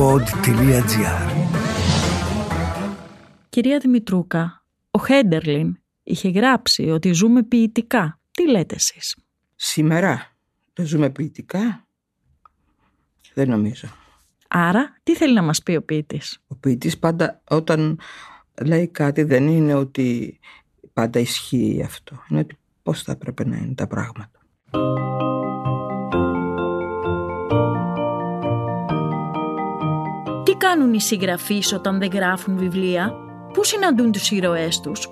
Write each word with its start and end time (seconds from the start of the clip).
pod.gr 0.00 1.30
Κυρία 3.48 3.78
Δημητρούκα, 3.78 4.64
ο 4.90 4.98
Χέντερλιν 4.98 5.78
είχε 6.02 6.28
γράψει 6.28 6.90
ότι 6.90 7.12
ζούμε 7.12 7.42
ποιητικά. 7.42 8.20
Τι 8.30 8.50
λέτε 8.50 8.74
εσείς; 8.74 9.16
Σήμερα 9.54 10.36
δεν 10.74 10.86
ζούμε 10.86 11.10
ποιητικά; 11.10 11.86
Δεν 13.34 13.48
νομίζω. 13.48 13.88
Άρα, 14.48 14.96
τι 15.02 15.16
θέλει 15.16 15.34
να 15.34 15.42
μας 15.42 15.62
πει 15.62 15.76
ο 15.76 15.82
ποιητής; 15.82 16.42
Ο 16.48 16.54
ποιητής 16.54 16.98
πάντα 16.98 17.40
όταν 17.50 17.98
λέει 18.64 18.88
κάτι 18.88 19.22
δεν 19.22 19.48
είναι 19.48 19.74
ότι 19.74 20.38
πάντα 20.92 21.18
ισχύει 21.18 21.82
αυτό. 21.84 22.22
Είναι 22.28 22.40
ότι 22.40 22.58
πώς 22.82 23.02
θα 23.02 23.12
έπρεπε 23.12 23.44
να 23.44 23.56
είναι 23.56 23.74
τα 23.74 23.86
πράγματα. 23.86 24.40
Κάνουν 30.60 30.94
οι 30.94 31.00
συγγραφείς 31.00 31.72
όταν 31.72 31.98
δεν 31.98 32.10
γράφουν 32.12 32.58
βιβλία; 32.58 33.14
Πού 33.52 33.64
συναντούν 33.64 34.12
τους 34.12 34.30
ήρωές 34.30 34.80
τους; 34.80 35.08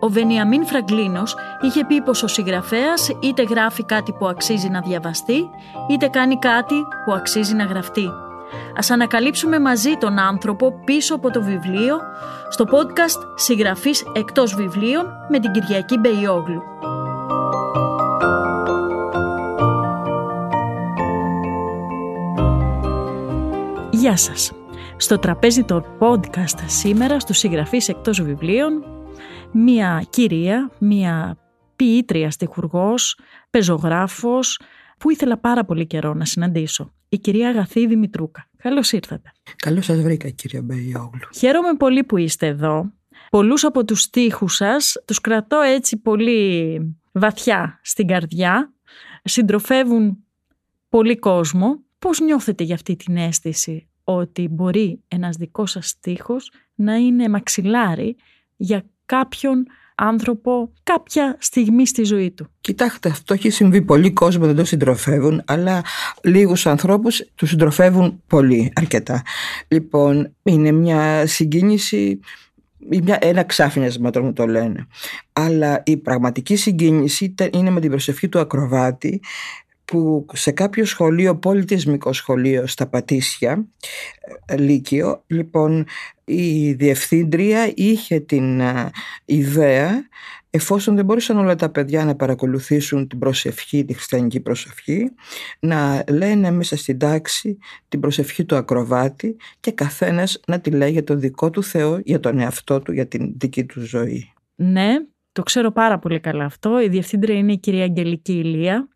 Ο 0.00 0.08
Βενιαμίν 0.08 0.66
Φραγκλίνος 0.66 1.36
είχε 1.60 1.84
πει 1.84 2.02
πως 2.02 2.22
ο 2.22 2.26
συγγραφέας 2.26 3.10
είτε 3.20 3.42
γράφει 3.42 3.84
κάτι 3.84 4.12
που 4.12 4.26
αξίζει 4.26 4.68
να 4.68 4.80
διαβαστεί, 4.80 5.50
είτε 5.90 6.08
κάνει 6.08 6.38
κάτι 6.38 6.74
που 7.04 7.12
αξίζει 7.12 7.54
να 7.54 7.64
γραφτεί. 7.64 8.10
Ας 8.76 8.90
ανακαλύψουμε 8.90 9.58
μαζί 9.58 9.96
τον 9.96 10.18
άνθρωπο 10.18 10.72
πίσω 10.84 11.14
από 11.14 11.30
το 11.30 11.42
βιβλίο 11.42 12.00
στο 12.48 12.64
podcast 12.64 13.34
«Συγγραφής 13.34 14.04
εκτός 14.14 14.54
βιβλίων» 14.54 15.06
με 15.28 15.38
την 15.38 15.52
Κυριακή 15.52 15.98
Μπεϊόγλου. 15.98 16.62
Γεια 23.90 24.16
σας. 24.16 24.52
Στο 25.02 25.18
τραπέζι 25.18 25.64
των 25.64 25.84
podcast 25.98 26.58
σήμερα 26.66 27.20
στους 27.20 27.38
συγγραφείς 27.38 27.88
εκτός 27.88 28.22
βιβλίων 28.22 28.84
μία 29.52 30.06
κυρία, 30.10 30.70
μία 30.78 31.38
ποιήτρια 31.76 32.30
στιχουργός, 32.30 33.18
πεζογράφος 33.50 34.60
που 34.98 35.10
ήθελα 35.10 35.38
πάρα 35.38 35.64
πολύ 35.64 35.86
καιρό 35.86 36.14
να 36.14 36.24
συναντήσω. 36.24 36.92
Η 37.08 37.18
κυρία 37.18 37.48
Αγαθή 37.48 37.86
Δημητρούκα. 37.86 38.48
Καλώς 38.56 38.92
ήρθατε. 38.92 39.32
Καλώς 39.56 39.84
σας 39.84 40.00
βρήκα 40.00 40.28
κυρία 40.28 40.62
Μπεϊόγλου. 40.62 41.28
Χαίρομαι 41.34 41.74
πολύ 41.74 42.04
που 42.04 42.16
είστε 42.16 42.46
εδώ. 42.46 42.92
Πολλούς 43.30 43.64
από 43.64 43.84
τους 43.84 44.00
στίχους 44.00 44.54
σας 44.54 44.96
τους 45.04 45.20
κρατώ 45.20 45.60
έτσι 45.60 45.96
πολύ 45.96 46.80
βαθιά 47.12 47.80
στην 47.82 48.06
καρδιά. 48.06 48.72
Συντροφεύουν 49.24 50.24
πολύ 50.88 51.18
κόσμο. 51.18 51.82
Πώς 51.98 52.20
νιώθετε 52.20 52.64
για 52.64 52.74
αυτή 52.74 52.96
την 52.96 53.16
αίσθηση 53.16 53.89
ότι 54.16 54.48
μπορεί 54.48 55.00
ένας 55.08 55.36
δικός 55.36 55.70
σας 55.70 55.88
στίχος 55.88 56.52
να 56.74 56.94
είναι 56.94 57.28
μαξιλάρι 57.28 58.16
για 58.56 58.84
κάποιον 59.06 59.66
άνθρωπο 59.94 60.72
κάποια 60.82 61.36
στιγμή 61.40 61.86
στη 61.86 62.04
ζωή 62.04 62.30
του. 62.30 62.46
Κοιτάξτε, 62.60 63.08
αυτό 63.08 63.34
έχει 63.34 63.50
συμβεί. 63.50 63.82
Πολλοί 63.82 64.12
κόσμο 64.12 64.46
δεν 64.46 64.56
το 64.56 64.64
συντροφεύουν, 64.64 65.42
αλλά 65.46 65.84
λίγους 66.22 66.66
ανθρώπους 66.66 67.24
τους 67.34 67.48
συντροφεύουν 67.48 68.22
πολύ, 68.26 68.72
αρκετά. 68.74 69.22
Λοιπόν, 69.68 70.34
είναι 70.42 70.72
μια 70.72 71.26
συγκίνηση 71.26 72.20
μια, 72.88 73.18
ένα 73.20 73.42
ξάφνιασμα 73.42 74.10
τώρα 74.10 74.26
μου 74.26 74.32
το 74.32 74.46
λένε. 74.46 74.86
Αλλά 75.32 75.82
η 75.84 75.96
πραγματική 75.96 76.56
συγκίνηση 76.56 77.34
είναι 77.52 77.70
με 77.70 77.80
την 77.80 77.90
προσευχή 77.90 78.28
του 78.28 78.38
ακροβάτη 78.38 79.20
που 79.90 80.26
σε 80.32 80.50
κάποιο 80.50 80.84
σχολείο, 80.84 81.36
πολιτισμικό 81.36 82.12
σχολείο 82.12 82.66
στα 82.66 82.86
Πατήσια, 82.86 83.66
ε, 84.46 84.56
Λύκειο, 84.56 85.24
λοιπόν 85.26 85.86
η 86.24 86.72
διευθύντρια 86.72 87.72
είχε 87.74 88.20
την 88.20 88.60
ε, 88.60 88.90
ιδέα 89.24 90.08
εφόσον 90.50 90.94
δεν 90.94 91.04
μπορούσαν 91.04 91.38
όλα 91.38 91.54
τα 91.54 91.70
παιδιά 91.70 92.04
να 92.04 92.14
παρακολουθήσουν 92.14 93.08
την 93.08 93.18
προσευχή, 93.18 93.84
τη 93.84 93.92
χριστιανική 93.92 94.40
προσευχή, 94.40 95.10
να 95.60 96.04
λένε 96.08 96.50
μέσα 96.50 96.76
στην 96.76 96.98
τάξη 96.98 97.58
την 97.88 98.00
προσευχή 98.00 98.44
του 98.44 98.56
ακροβάτη 98.56 99.36
και 99.60 99.70
καθένας 99.70 100.40
να 100.46 100.60
τη 100.60 100.70
λέει 100.70 100.90
για 100.90 101.04
τον 101.04 101.20
δικό 101.20 101.50
του 101.50 101.62
Θεό, 101.62 102.00
για 102.04 102.20
τον 102.20 102.38
εαυτό 102.38 102.80
του, 102.80 102.92
για 102.92 103.06
την 103.06 103.32
δική 103.36 103.64
του 103.64 103.80
ζωή. 103.80 104.32
Ναι, 104.54 104.94
το 105.32 105.42
ξέρω 105.42 105.70
πάρα 105.70 105.98
πολύ 105.98 106.20
καλά 106.20 106.44
αυτό. 106.44 106.80
Η 106.80 106.88
διευθύντρια 106.88 107.38
είναι 107.38 107.52
η 107.52 107.58
κυρία 107.58 107.84
Αγγελική 107.84 108.32
Ηλία 108.32 108.88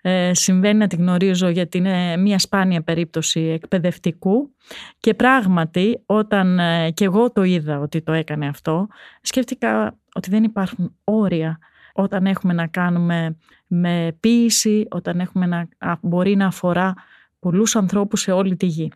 ε, 0.00 0.34
συμβαίνει 0.34 0.78
να 0.78 0.86
τη 0.86 0.96
γνωρίζω 0.96 1.48
γιατί 1.48 1.78
είναι 1.78 2.16
μια 2.16 2.38
σπάνια 2.38 2.82
περίπτωση 2.82 3.40
εκπαιδευτικού 3.40 4.54
και 5.00 5.14
πράγματι 5.14 6.02
όταν 6.06 6.58
ε, 6.58 6.90
και 6.90 7.04
εγώ 7.04 7.32
το 7.32 7.42
είδα 7.42 7.78
ότι 7.78 8.02
το 8.02 8.12
έκανε 8.12 8.46
αυτό 8.48 8.86
σκέφτηκα 9.20 9.98
ότι 10.14 10.30
δεν 10.30 10.44
υπάρχουν 10.44 10.96
όρια 11.04 11.58
όταν 11.92 12.26
έχουμε 12.26 12.52
να 12.52 12.66
κάνουμε 12.66 13.36
με 13.66 14.16
ποίηση, 14.20 14.86
όταν 14.90 15.20
έχουμε 15.20 15.46
να, 15.46 15.68
μπορεί 16.00 16.36
να 16.36 16.46
αφορά 16.46 16.94
πολλούς 17.38 17.76
ανθρώπους 17.76 18.20
σε 18.20 18.32
όλη 18.32 18.56
τη 18.56 18.66
γη. 18.66 18.92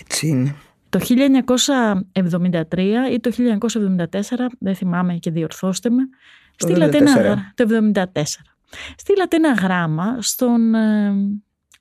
Έτσι 0.00 0.26
είναι. 0.26 0.54
Το 0.88 0.98
1973 0.98 2.78
ή 3.12 3.20
το 3.20 3.30
1974, 3.68 4.06
δεν 4.58 4.74
θυμάμαι 4.74 5.14
και 5.14 5.30
διορθώστε 5.30 5.90
με, 5.90 6.02
το 6.56 6.68
ένα, 6.96 7.52
το 7.54 7.92
1974 7.94 8.22
στείλατε 8.96 9.36
ένα 9.36 9.52
γράμμα 9.52 10.22
στον 10.22 10.74
ε, 10.74 11.12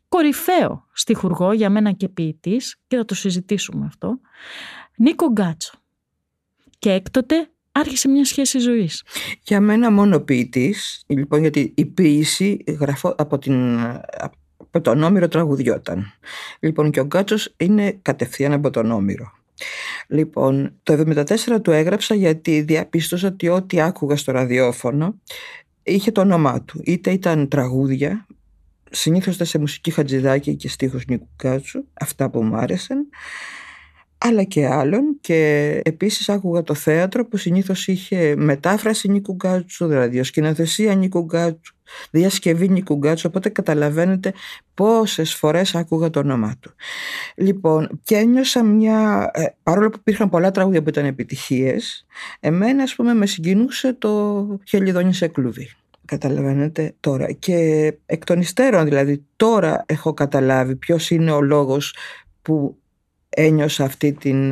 κορυφαίο 0.09 0.87
στιχουργό 0.93 1.53
για 1.53 1.69
μένα 1.69 1.91
και 1.91 2.09
ποιητής 2.09 2.79
και 2.87 2.95
θα 2.95 3.05
το 3.05 3.15
συζητήσουμε 3.15 3.85
αυτό, 3.85 4.19
Νίκο 4.95 5.25
Γκάτσο. 5.31 5.79
Και 6.79 6.91
έκτοτε 6.91 7.49
άρχισε 7.71 8.07
μια 8.07 8.25
σχέση 8.25 8.59
ζωής. 8.59 9.03
Για 9.41 9.61
μένα 9.61 9.91
μόνο 9.91 10.19
ποιητής, 10.19 11.03
λοιπόν 11.07 11.39
γιατί 11.39 11.73
η 11.75 11.85
ποίηση 11.85 12.63
γραφώ 12.79 13.15
από, 13.17 13.37
την, 13.37 13.79
από 14.57 14.81
τον 14.81 15.03
Όμηρο 15.03 15.27
τραγουδιόταν. 15.27 16.13
Λοιπόν 16.59 16.91
και 16.91 16.99
ο 16.99 17.05
Γκάτσος 17.05 17.53
είναι 17.57 17.99
κατευθείαν 18.01 18.53
από 18.53 18.69
τον 18.69 18.91
Όμηρο. 18.91 19.31
Λοιπόν, 20.07 20.79
το 20.83 20.93
1974 20.93 21.61
του 21.61 21.71
έγραψα 21.71 22.15
γιατί 22.15 22.61
διαπίστωσα 22.61 23.27
ότι 23.27 23.47
ό,τι 23.47 23.81
άκουγα 23.81 24.15
στο 24.15 24.31
ραδιόφωνο 24.31 25.21
είχε 25.87 26.11
το 26.11 26.21
όνομά 26.21 26.61
του. 26.61 26.81
Είτε 26.83 27.11
ήταν 27.11 27.47
τραγούδια, 27.47 28.27
συνήθως 28.89 29.35
ήταν 29.35 29.47
σε 29.47 29.59
μουσική 29.59 29.91
Χατζηδάκη 29.91 30.55
και 30.55 30.69
στίχους 30.69 31.05
Νίκου 31.05 31.29
Κάτσου, 31.35 31.83
αυτά 31.93 32.29
που 32.29 32.43
μου 32.43 32.55
άρεσαν, 32.55 33.09
αλλά 34.17 34.43
και 34.43 34.67
άλλων 34.67 35.17
και 35.21 35.81
επίσης 35.83 36.29
άκουγα 36.29 36.63
το 36.63 36.73
θέατρο 36.73 37.25
που 37.25 37.37
συνήθως 37.37 37.87
είχε 37.87 38.35
μετάφραση 38.37 39.09
Νίκου 39.11 39.33
Γκάτσου, 39.33 39.87
δηλαδή 39.87 40.23
σκηνοθεσία 40.23 40.95
Νίκου 40.95 41.19
Γκάτσου, 41.19 41.75
διασκευή 42.11 42.69
Νίκου 42.69 42.95
Γκάτσου, 42.95 43.25
οπότε 43.27 43.49
καταλαβαίνετε 43.49 44.33
πόσες 44.73 45.35
φορές 45.35 45.75
άκουγα 45.75 46.09
το 46.09 46.19
όνομά 46.19 46.55
του. 46.59 46.71
Λοιπόν, 47.35 47.99
και 48.03 48.15
ένιωσα 48.15 48.63
μια, 48.63 49.29
ε, 49.33 49.45
παρόλο 49.63 49.89
που 49.89 49.97
υπήρχαν 49.99 50.29
πολλά 50.29 50.51
τραγούδια 50.51 50.83
που 50.83 50.89
ήταν 50.89 51.05
επιτυχίες, 51.05 52.05
εμένα 52.39 52.83
ας 52.83 52.95
πούμε 52.95 53.13
με 53.13 53.25
συγκινούσε 53.25 53.93
το 53.93 54.45
«Χελιδόνι 54.67 55.13
σε 55.13 55.27
κλουβί». 55.27 55.69
Καταλαβαίνετε 56.05 56.95
τώρα 56.99 57.31
και 57.31 57.93
εκ 58.05 58.23
των 58.23 58.39
υστέρων 58.39 58.83
δηλαδή 58.83 59.25
τώρα 59.35 59.83
έχω 59.87 60.13
καταλάβει 60.13 60.75
ποιος 60.75 61.09
είναι 61.09 61.31
ο 61.31 61.41
λόγος 61.41 61.95
που 62.41 62.77
ένιωσα 63.37 63.83
αυτή 63.83 64.13
την 64.13 64.51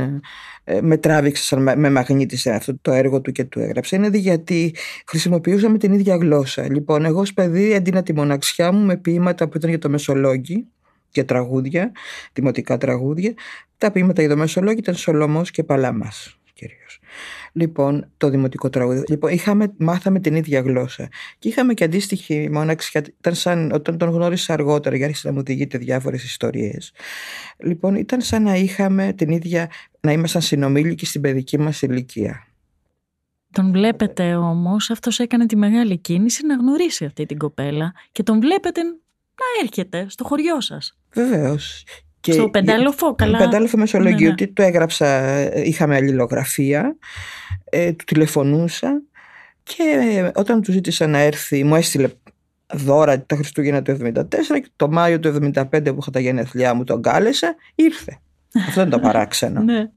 ε, 0.63 0.81
με 0.81 0.97
τράβηξε 0.97 1.55
με 1.55 1.89
μαγνήτησε 1.89 2.51
αυτό 2.51 2.77
το 2.81 2.91
έργο 2.91 3.21
του 3.21 3.31
και 3.31 3.43
του 3.43 3.59
έγραψε. 3.59 3.95
Είναι 3.95 4.17
γιατί 4.17 4.75
χρησιμοποιούσαμε 5.07 5.77
την 5.77 5.93
ίδια 5.93 6.15
γλώσσα. 6.15 6.71
Λοιπόν 6.71 7.05
εγώ 7.05 7.19
ως 7.19 7.33
παιδί 7.33 7.71
έντυνα 7.71 8.03
τη 8.03 8.13
μοναξιά 8.13 8.71
μου 8.71 8.85
με 8.85 8.97
ποίηματα 8.97 9.47
που 9.47 9.57
ήταν 9.57 9.69
για 9.69 9.79
το 9.79 9.89
Μεσολόγγι 9.89 10.67
και 11.09 11.23
τραγούδια, 11.23 11.91
δημοτικά 12.33 12.77
τραγούδια. 12.77 13.33
Τα 13.77 13.91
ποίηματα 13.91 14.21
για 14.21 14.29
το 14.29 14.37
Μεσολόγγι 14.37 14.79
ήταν 14.79 14.95
Σολομός 14.95 15.51
και 15.51 15.63
Παλαμάς 15.63 16.39
κυρίως. 16.55 16.99
Λοιπόν, 17.51 18.11
το 18.17 18.29
δημοτικό 18.29 18.69
τραγούδι. 18.69 19.03
Λοιπόν, 19.07 19.31
είχαμε, 19.31 19.73
μάθαμε 19.77 20.19
την 20.19 20.35
ίδια 20.35 20.59
γλώσσα. 20.59 21.09
Και 21.39 21.47
είχαμε 21.47 21.73
και 21.73 21.83
αντίστοιχη 21.83 22.49
μόναξη, 22.51 23.01
ήταν 23.19 23.35
σαν 23.35 23.71
όταν 23.71 23.97
τον 23.97 24.09
γνώρισα 24.09 24.53
αργότερα, 24.53 24.95
για 24.95 25.05
άρχισε 25.05 25.27
να 25.27 25.33
μου 25.33 25.43
διηγείται 25.43 25.77
διάφορες 25.77 26.23
ιστορίες. 26.23 26.93
Λοιπόν, 27.57 27.95
ήταν 27.95 28.21
σαν 28.21 28.43
να 28.43 28.55
είχαμε 28.55 29.13
την 29.13 29.29
ίδια, 29.29 29.69
να 29.99 30.11
ήμασταν 30.11 30.41
συνομήλικοι 30.41 31.05
στην 31.05 31.21
παιδική 31.21 31.59
μας 31.59 31.81
ηλικία. 31.81 32.47
Τον 33.51 33.71
βλέπετε 33.71 34.35
όμως, 34.35 34.89
αυτός 34.89 35.19
έκανε 35.19 35.45
τη 35.45 35.55
μεγάλη 35.55 35.97
κίνηση 35.97 36.45
να 36.45 36.55
γνωρίσει 36.55 37.05
αυτή 37.05 37.25
την 37.25 37.37
κοπέλα 37.37 37.93
και 38.11 38.23
τον 38.23 38.39
βλέπετε 38.39 38.83
να 38.83 39.63
έρχεται 39.63 40.05
στο 40.09 40.23
χωριό 40.23 40.61
σας. 40.61 40.97
Βεβαίως. 41.13 41.83
Και 42.25 42.31
στο 42.31 42.49
πεντάλοφο, 42.49 43.15
καλά. 43.15 43.37
Στο 43.37 43.45
πεντάλοφο 43.45 43.77
Μεσολογίου, 43.77 44.27
ναι, 44.27 44.35
ναι. 44.39 44.47
το 44.47 44.63
έγραψα, 44.63 45.39
είχαμε 45.63 45.95
αλληλογραφία, 45.95 46.95
ε, 47.69 47.93
του 47.93 48.03
τηλεφωνούσα 48.03 49.01
και 49.63 50.31
όταν 50.35 50.61
του 50.61 50.71
ζήτησα 50.71 51.07
να 51.07 51.17
έρθει, 51.17 51.63
μου 51.63 51.75
έστειλε 51.75 52.07
δώρα 52.73 53.21
τα 53.25 53.35
Χριστούγεννα 53.35 53.81
του 53.81 53.97
1974 54.01 54.23
και 54.61 54.69
το 54.75 54.91
Μάιο 54.91 55.19
του 55.19 55.51
1975 55.53 55.63
που 55.69 55.97
είχα 55.99 56.11
τα 56.11 56.19
γενέθλιά 56.19 56.73
μου 56.73 56.83
τον 56.83 57.01
κάλεσα, 57.01 57.55
ήρθε. 57.75 58.19
Αυτό 58.67 58.81
είναι 58.81 58.89
το 58.89 58.99
παράξενο. 59.07 59.61
ναι. 59.61 59.89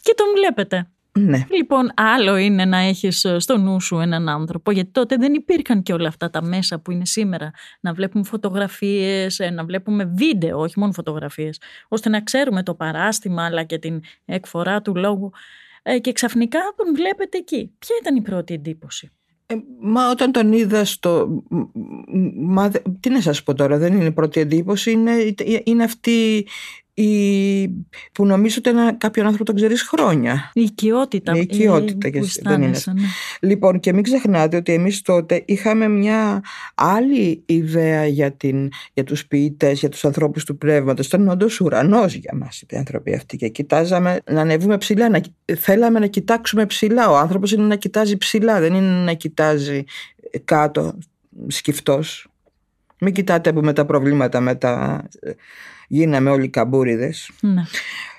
Και 0.00 0.14
τον 0.16 0.26
βλέπετε. 0.34 0.88
Ναι. 1.18 1.44
Λοιπόν, 1.50 1.90
άλλο 1.94 2.36
είναι 2.36 2.64
να 2.64 2.78
έχεις 2.78 3.26
στο 3.36 3.56
νου 3.58 3.80
σου 3.80 3.98
έναν 3.98 4.28
άνθρωπο, 4.28 4.70
γιατί 4.70 4.90
τότε 4.90 5.16
δεν 5.16 5.34
υπήρχαν 5.34 5.82
και 5.82 5.92
όλα 5.92 6.08
αυτά 6.08 6.30
τα 6.30 6.42
μέσα 6.42 6.80
που 6.80 6.90
είναι 6.90 7.06
σήμερα. 7.06 7.50
Να 7.80 7.92
βλέπουμε 7.92 8.24
φωτογραφίες, 8.24 9.38
ε, 9.38 9.50
να 9.50 9.64
βλέπουμε 9.64 10.04
βίντεο, 10.04 10.58
όχι 10.58 10.78
μόνο 10.78 10.92
φωτογραφίες, 10.92 11.60
ώστε 11.88 12.08
να 12.08 12.20
ξέρουμε 12.20 12.62
το 12.62 12.74
παράστημα 12.74 13.44
αλλά 13.44 13.62
και 13.62 13.78
την 13.78 14.00
εκφορά 14.24 14.82
του 14.82 14.96
λόγου. 14.96 15.30
Ε, 15.82 15.98
και 15.98 16.12
ξαφνικά 16.12 16.58
τον 16.76 16.94
βλέπετε 16.94 17.38
εκεί. 17.38 17.70
Ποια 17.78 17.96
ήταν 18.00 18.16
η 18.16 18.20
πρώτη 18.20 18.54
εντύπωση; 18.54 19.10
Ε, 19.46 19.54
μα 19.80 20.10
όταν 20.10 20.32
τον 20.32 20.52
είδα 20.52 20.84
στο... 20.84 21.42
Μα, 22.36 22.70
τι 23.00 23.10
να 23.10 23.20
σας 23.20 23.42
πω 23.42 23.54
τώρα, 23.54 23.78
δεν 23.78 23.92
είναι 23.92 24.04
η 24.04 24.12
πρώτη 24.12 24.40
εντύπωση, 24.40 24.90
είναι, 24.90 25.12
είναι 25.64 25.84
αυτή 25.84 26.46
η... 27.02 27.68
που 28.12 28.26
νομίζω 28.26 28.56
ότι 28.58 28.70
ένα, 28.70 28.92
κάποιον 28.92 29.26
άνθρωπο 29.26 29.44
τον 29.44 29.54
ξέρεις 29.54 29.82
χρόνια. 29.82 30.50
Η 30.54 30.60
οικειότητα. 30.60 31.36
Η 31.36 31.40
οικειότητα. 31.40 32.08
και 32.08 32.20
δεν 32.42 32.62
είναι. 32.62 32.80
Ναι. 32.86 33.02
Λοιπόν, 33.40 33.80
και 33.80 33.92
μην 33.92 34.02
ξεχνάτε 34.02 34.56
ότι 34.56 34.72
εμείς 34.72 35.02
τότε 35.02 35.42
είχαμε 35.46 35.88
μια 35.88 36.42
άλλη 36.74 37.42
ιδέα 37.46 38.06
για, 38.06 38.32
την, 38.32 38.70
για 38.92 39.04
τους 39.04 39.26
ποιητές, 39.26 39.78
για 39.78 39.88
τους 39.88 40.04
ανθρώπους 40.04 40.44
του 40.44 40.58
πνεύματος. 40.58 41.06
Ήταν 41.06 41.28
όντως 41.28 41.60
ουρανός 41.60 42.14
για 42.14 42.34
μας 42.34 42.64
οι 42.68 42.76
άνθρωποι 42.76 43.14
αυτοί 43.14 43.36
και 43.36 43.48
κοιτάζαμε 43.48 44.20
να 44.30 44.40
ανεβούμε 44.40 44.78
ψηλά. 44.78 45.08
Να, 45.08 45.20
θέλαμε 45.58 45.98
να 45.98 46.06
κοιτάξουμε 46.06 46.66
ψηλά. 46.66 47.10
Ο 47.10 47.16
άνθρωπος 47.16 47.52
είναι 47.52 47.66
να 47.66 47.76
κοιτάζει 47.76 48.16
ψηλά, 48.16 48.60
δεν 48.60 48.74
είναι 48.74 49.02
να 49.04 49.12
κοιτάζει 49.12 49.84
κάτω 50.44 50.98
σκυφτός. 51.46 52.28
Μην 53.00 53.12
κοιτάτε 53.12 53.52
με 53.52 53.72
τα 53.72 53.84
προβλήματα 53.84 54.40
με 54.40 54.54
τα 54.54 55.04
γίναμε 55.88 56.30
όλοι 56.30 56.48
καμπούριδες. 56.48 57.30
Ναι. 57.40 57.62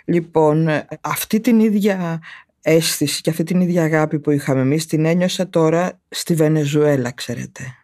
Λοιπόν, 0.05 0.67
αυτή 1.01 1.39
την 1.39 1.59
ίδια 1.59 2.21
αίσθηση 2.61 3.21
και 3.21 3.29
αυτή 3.29 3.43
την 3.43 3.61
ίδια 3.61 3.83
αγάπη 3.83 4.19
που 4.19 4.31
είχαμε 4.31 4.61
εμείς 4.61 4.85
την 4.85 5.05
ένιωσα 5.05 5.49
τώρα 5.49 5.99
στη 6.09 6.33
Βενεζουέλα, 6.33 7.11
ξέρετε. 7.11 7.78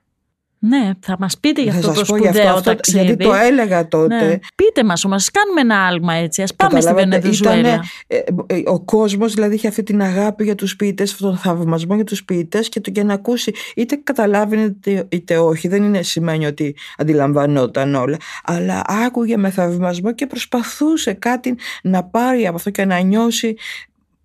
Ναι, 0.68 0.92
θα 1.00 1.16
μας 1.20 1.38
πείτε 1.38 1.62
για 1.62 1.72
αυτό 1.72 1.94
το 1.94 2.06
σπουδαίο 2.06 2.50
αυτό, 2.50 2.62
ταξίδι. 2.62 3.06
Γιατί 3.06 3.24
το 3.24 3.34
έλεγα 3.34 3.88
τότε. 3.88 4.26
Ναι. 4.26 4.40
Πείτε 4.56 4.84
μας 4.84 5.06
όμως, 5.06 5.32
κάνουμε 5.32 5.62
ένα 5.62 5.88
άλμα 5.88 6.14
έτσι. 6.14 6.42
Α 6.42 6.48
πάμε 6.56 6.82
στη 6.82 6.94
Βενεζουέλα. 6.94 7.84
Ε, 8.08 8.18
ε, 8.48 8.62
ο 8.66 8.80
κόσμος 8.80 9.34
δηλαδή 9.34 9.56
είχε 9.56 9.68
αυτή 9.68 9.84
την 9.84 10.02
αγάπη 10.02 10.44
για 10.44 10.56
τους 10.56 10.76
ποιητέ, 10.76 11.04
αυτόν 11.04 11.30
τον 11.30 11.38
θαυμασμό 11.38 11.96
για 11.96 12.04
τους 12.04 12.24
ποιητέ 12.24 12.60
και 12.60 12.80
το 12.80 12.92
και 12.92 13.04
να 13.04 13.14
ακούσει, 13.14 13.54
είτε 13.76 13.96
καταλάβει 13.96 14.78
είτε 15.10 15.38
όχι. 15.38 15.68
Δεν 15.68 15.84
είναι 15.84 16.02
σημαίνει 16.02 16.46
ότι 16.46 16.76
αντιλαμβανόταν 16.98 17.96
όλα. 17.96 18.18
Αλλά 18.44 18.82
άκουγε 19.06 19.38
με 19.38 19.50
θαυμασμό 19.50 20.14
και 20.14 20.28
προσπαθούσε 20.28 21.14
κάτι 21.14 21.56
να 21.84 22.04
πάρει 22.04 22.48
από 22.48 22.56
αυτό 22.56 22.70
και 22.70 22.86
να 22.86 23.00
νιώσει 23.00 23.56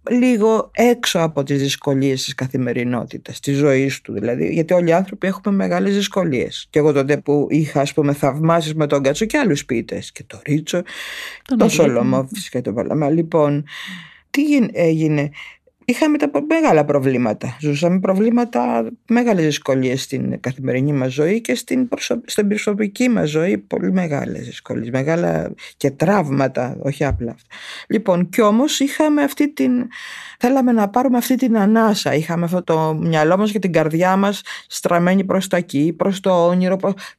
λίγο 0.08 0.70
έξω 0.72 1.18
από 1.18 1.42
τις 1.42 1.62
δυσκολίες 1.62 2.24
της 2.24 2.34
καθημερινότητας, 2.34 3.40
της 3.40 3.56
ζωής 3.56 4.00
του 4.00 4.12
δηλαδή, 4.12 4.52
γιατί 4.52 4.72
όλοι 4.72 4.88
οι 4.88 4.92
άνθρωποι 4.92 5.26
έχουμε 5.26 5.56
μεγάλες 5.56 5.94
δυσκολίες. 5.94 6.66
Και 6.70 6.78
εγώ 6.78 6.92
τότε 6.92 7.16
που 7.16 7.46
είχα 7.50 7.80
ας 7.80 7.92
πούμε 7.92 8.12
θαυμάσεις 8.12 8.74
με 8.74 8.86
τον 8.86 9.02
Κάτσο 9.02 9.24
και 9.24 9.38
άλλους 9.38 9.64
ποιητές, 9.64 10.12
και 10.12 10.24
το 10.26 10.40
Ρίτσο, 10.44 10.82
τον 11.42 11.58
το 11.58 11.68
Σολομό 11.68 12.28
φυσικά 12.32 12.58
και 12.58 12.64
τον 12.64 12.74
Παλαμά. 12.74 13.10
Λοιπόν, 13.10 13.64
τι 14.30 14.42
έγινε, 14.72 15.30
είχαμε 15.84 16.18
τα 16.18 16.30
μεγάλα 16.48 16.84
προβλήματα. 16.84 17.56
Ζούσαμε 17.60 18.00
προβλήματα, 18.00 18.90
μεγάλες 19.08 19.44
δυσκολίες 19.44 20.02
στην 20.02 20.40
καθημερινή 20.40 20.92
μας 20.92 21.12
ζωή 21.12 21.40
και 21.40 21.54
στην, 21.54 21.88
στην 22.24 22.48
προσωπική 22.48 23.08
μας 23.08 23.28
ζωή 23.28 23.58
πολύ 23.58 23.92
μεγάλες 23.92 24.44
δυσκολίες, 24.44 24.90
μεγάλα 24.90 25.52
και 25.76 25.90
τραύματα, 25.90 26.76
όχι 26.80 27.04
απλά 27.04 27.30
αυτά. 27.30 27.54
Λοιπόν, 27.88 28.28
κι 28.28 28.40
όμως 28.40 28.80
είχαμε 28.80 29.22
αυτή 29.22 29.52
την, 29.52 29.88
θέλαμε 30.38 30.72
να 30.72 30.88
πάρουμε 30.88 31.16
αυτή 31.16 31.34
την 31.34 31.58
ανάσα, 31.58 32.14
είχαμε 32.14 32.44
αυτό 32.44 32.62
το 32.62 32.98
μυαλό 33.00 33.36
μας 33.36 33.50
και 33.50 33.58
την 33.58 33.72
καρδιά 33.72 34.16
μας 34.16 34.42
στραμμένη 34.66 35.24
προς 35.24 35.48
τα 35.48 35.56
εκεί, 35.56 35.94
προς 35.96 36.20
το 36.20 36.46
όνειρο, 36.46 36.76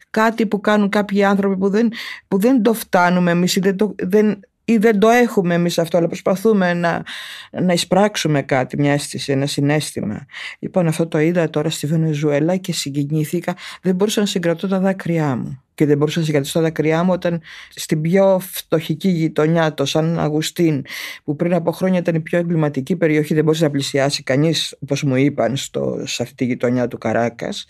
κάτι 0.10 0.46
που 0.46 0.62
κάνουν 0.62 0.90
κάποιοι 0.90 1.24
άνθρωποι 1.24 1.58
που 1.58 1.70
δεν, 1.70 1.92
που 2.28 2.40
δεν 2.40 2.62
το 2.62 2.74
φτάνουμε 2.74 3.32
εμείς 3.32 3.56
ή 3.56 3.60
δεν, 3.60 3.76
το, 3.76 3.96
δεν 3.98 4.40
ή 4.72 4.78
δεν 4.78 5.00
το 5.00 5.10
έχουμε 5.10 5.54
εμείς 5.54 5.80
αυτό, 5.80 5.98
αλλά 5.98 6.08
προσπαθούμε 6.08 6.74
να, 6.74 7.04
να 7.52 7.74
εισπράξουμε 7.74 8.42
κάτι, 8.42 8.80
μια 8.80 8.94
αίσθηση, 8.94 9.32
ένα 9.32 9.46
συνέστημα. 9.46 10.26
Λοιπόν, 10.60 10.88
αυτό 10.88 11.08
το 11.08 11.20
είδα 11.20 11.50
τώρα 11.50 11.70
στη 11.70 11.88
Βενεζουέλα 11.88 12.56
και 12.56 12.74
συγκινήθηκα. 12.74 13.56
Δεν 13.82 13.96
μπορούσα 13.96 14.20
να 14.20 14.26
συγκρατώ 14.26 14.68
τα 14.68 14.80
δάκρυά 14.80 15.36
μου 15.36 15.64
και 15.82 15.88
δεν 15.88 15.98
μπορούσα 15.98 16.20
να 16.20 16.26
συγκρατήσω 16.26 16.54
τα 16.54 16.62
δάκρυά 16.62 17.04
μου 17.04 17.12
όταν 17.14 17.42
στην 17.70 18.02
πιο 18.02 18.40
φτωχική 18.40 19.10
γειτονιά, 19.10 19.74
το 19.74 19.86
Σαν 19.86 20.20
Αγουστίν, 20.20 20.86
που 21.24 21.36
πριν 21.36 21.54
από 21.54 21.72
χρόνια 21.72 22.00
ήταν 22.00 22.16
η 22.16 22.20
πιο 22.20 22.40
εγκληματική 22.40 22.96
περιοχή, 22.96 23.34
δεν 23.34 23.44
μπορούσε 23.44 23.64
να 23.64 23.70
πλησιάσει 23.70 24.24
κανείς, 24.24 24.78
όπως 24.80 25.04
μου 25.04 25.16
είπαν, 25.16 25.56
στο, 25.56 26.02
σε 26.06 26.24
αυτή 26.24 26.36
τη 26.36 26.46
γειτονιά 26.46 26.88
του 26.88 26.98
Καράκας. 26.98 27.66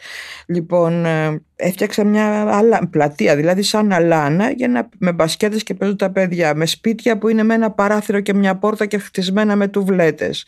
Λοιπόν, 0.46 1.06
ε, 1.06 1.42
έφτιαξα 1.62 2.04
μια 2.04 2.56
άλλα, 2.56 2.88
πλατεία, 2.90 3.36
δηλαδή 3.36 3.62
σαν 3.62 3.92
αλάνα, 3.92 4.52
για 4.52 4.68
να, 4.68 4.90
με 4.98 5.12
μπασκέτες 5.12 5.64
και 5.64 5.74
παίζουν 5.74 5.98
τα 5.98 6.12
παιδιά, 6.12 6.56
με 6.56 6.66
σπίτια 6.66 7.18
που 7.18 7.28
είναι 7.28 7.44
με 7.44 7.54
ένα 7.54 7.72
παράθυρο 7.72 8.20
και 8.20 8.34
μια 8.34 8.56
πόρτα 8.56 8.86
και 8.86 8.98
χτισμένα 8.98 9.56
με 9.56 9.68
τουβλέτες. 9.68 10.46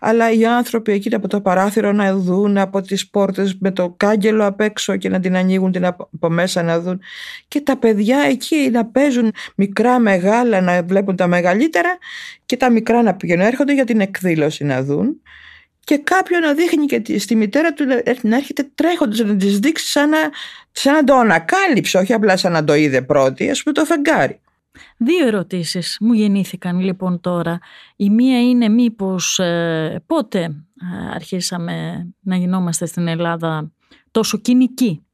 Αλλά 0.00 0.32
οι 0.32 0.44
άνθρωποι 0.44 0.92
εκεί 0.92 1.14
από 1.14 1.28
το 1.28 1.40
παράθυρο 1.40 1.92
να 1.92 2.14
δουν 2.16 2.58
από 2.58 2.80
τις 2.80 3.08
πόρτες 3.08 3.56
με 3.60 3.70
το 3.70 3.94
κάγκελο 3.96 4.46
απ' 4.46 4.60
έξω 4.60 4.96
και 4.96 5.08
να 5.08 5.20
την 5.20 5.36
ανοίγουν 5.36 5.72
την 5.72 5.84
από 5.84 6.28
μέσα 6.28 6.62
να 6.62 6.80
δουν 6.80 7.00
και 7.48 7.60
τα 7.60 7.76
παιδιά 7.76 8.18
εκεί 8.28 8.70
να 8.72 8.86
παίζουν 8.86 9.32
μικρά 9.54 9.98
μεγάλα 9.98 10.60
να 10.60 10.82
βλέπουν 10.82 11.16
τα 11.16 11.26
μεγαλύτερα 11.26 11.98
και 12.46 12.56
τα 12.56 12.70
μικρά 12.70 13.02
να 13.02 13.14
πηγαίνουν 13.14 13.46
έρχονται 13.46 13.74
για 13.74 13.84
την 13.84 14.00
εκδήλωση 14.00 14.64
να 14.64 14.82
δουν 14.82 15.20
και 15.84 15.98
κάποιον 15.98 16.40
να 16.40 16.54
δείχνει 16.54 16.86
και 16.86 17.18
στη 17.18 17.36
μητέρα 17.36 17.72
του 17.72 17.84
να 18.22 18.36
έρχεται 18.36 18.70
τρέχοντας 18.74 19.18
να 19.18 19.36
της 19.36 19.58
δείξει 19.58 19.86
σαν 19.86 20.08
να, 20.08 20.18
σαν 20.72 20.94
να 20.94 21.04
το 21.04 21.14
ανακάλυψε 21.14 21.98
όχι 21.98 22.12
απλά 22.12 22.36
σαν 22.36 22.52
να 22.52 22.64
το 22.64 22.74
είδε 22.74 23.02
πρώτη 23.02 23.50
ας 23.50 23.62
πούμε 23.62 23.74
το 23.74 23.84
φεγγάρι 23.84 24.40
Δύο 24.96 25.26
ερωτήσεις 25.26 25.96
μου 26.00 26.12
γεννήθηκαν 26.12 26.80
λοιπόν 26.80 27.20
τώρα. 27.20 27.58
Η 27.96 28.10
μία 28.10 28.42
είναι 28.42 28.68
μήπως 28.68 29.38
ε, 29.38 30.02
πότε 30.06 30.40
ε, 30.40 31.14
αρχίσαμε 31.14 32.06
να 32.20 32.36
γινόμαστε 32.36 32.86
στην 32.86 33.08
Ελλάδα 33.08 33.72
τόσο 34.10 34.38
κοινικοί; 34.38 35.06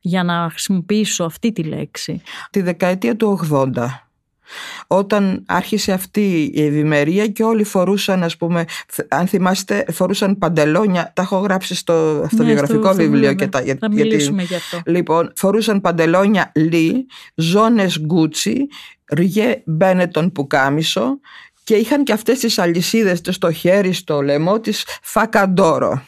Για 0.00 0.22
να 0.22 0.48
χρησιμοποιήσω 0.50 1.24
αυτή 1.24 1.52
τη 1.52 1.62
λέξη. 1.62 2.22
Τη 2.50 2.60
δεκαετία 2.60 3.16
του 3.16 3.40
80 3.52 3.86
όταν 4.86 5.44
άρχισε 5.46 5.92
αυτή 5.92 6.50
η 6.54 6.64
ευημερία 6.64 7.26
και 7.26 7.42
όλοι 7.42 7.64
φορούσαν 7.64 8.22
ας 8.22 8.36
πούμε 8.36 8.64
αν 9.08 9.26
θυμάστε 9.26 9.84
φορούσαν 9.92 10.38
παντελόνια. 10.38 11.12
Τα 11.14 11.22
έχω 11.22 11.36
γράψει 11.36 11.74
στο 11.74 12.20
αυτοβιογραφικό 12.24 12.88
ναι, 12.88 13.02
βιβλίο 13.02 13.34
και 13.34 13.46
τα, 13.46 13.62
θα 13.78 13.90
μιλήσουμε 13.90 14.42
γι' 14.42 14.54
αυτό. 14.54 14.80
Λοιπόν 14.86 15.32
φορούσαν 15.36 15.80
παντελόνια 15.80 16.52
λί 16.54 17.06
ζώνες 17.34 18.00
γκούτσι 18.00 18.68
ριγέ 19.12 19.62
μπένετον 19.66 20.32
πουκάμισο 20.32 21.20
και 21.64 21.74
είχαν 21.74 22.04
και 22.04 22.12
αυτές 22.12 22.38
τις 22.38 22.58
αλυσίδες 22.58 23.20
στο 23.22 23.52
χέρι 23.52 23.92
στο 23.92 24.22
λαιμό 24.22 24.60
της 24.60 24.84
φακαντόρο. 25.02 26.02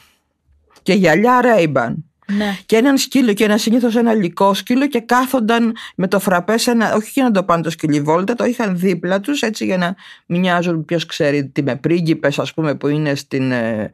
Και 0.83 0.93
γυαλιά 0.93 1.40
ρέιμπαν 1.40 2.05
ναι. 2.26 2.57
Και 2.67 2.76
έναν 2.76 2.99
σκύλο 2.99 3.33
και 3.33 3.45
ένα 3.45 3.59
συνήθως 3.59 3.97
ένα 3.97 4.14
λικό 4.14 4.55
σκύλο 4.55 4.87
και 4.87 5.00
κάθονταν 5.00 5.73
με 5.97 6.09
το 6.09 6.21
φραπέ 6.21 6.59
σε 6.59 6.71
ένα. 6.71 6.95
Όχι 6.95 7.11
για 7.14 7.23
να 7.25 7.31
το 7.31 7.43
πάνε 7.43 7.62
το 7.62 7.71
σκυλί 7.71 8.00
βόλτα, 8.00 8.35
το 8.35 8.45
είχαν 8.45 8.79
δίπλα 8.79 9.21
τους 9.21 9.41
έτσι 9.41 9.64
για 9.64 9.76
να 9.76 9.95
μοιάζουν. 10.26 10.85
Ποιος 10.85 11.07
ξέρει, 11.07 11.47
τι 11.47 11.62
με 11.62 11.76
πρίγκιπες, 11.76 12.38
ας 12.38 12.55
πούμε, 12.55 12.75
που 12.75 12.88
είναι 12.88 13.14
στην, 13.14 13.52
ε, 13.52 13.91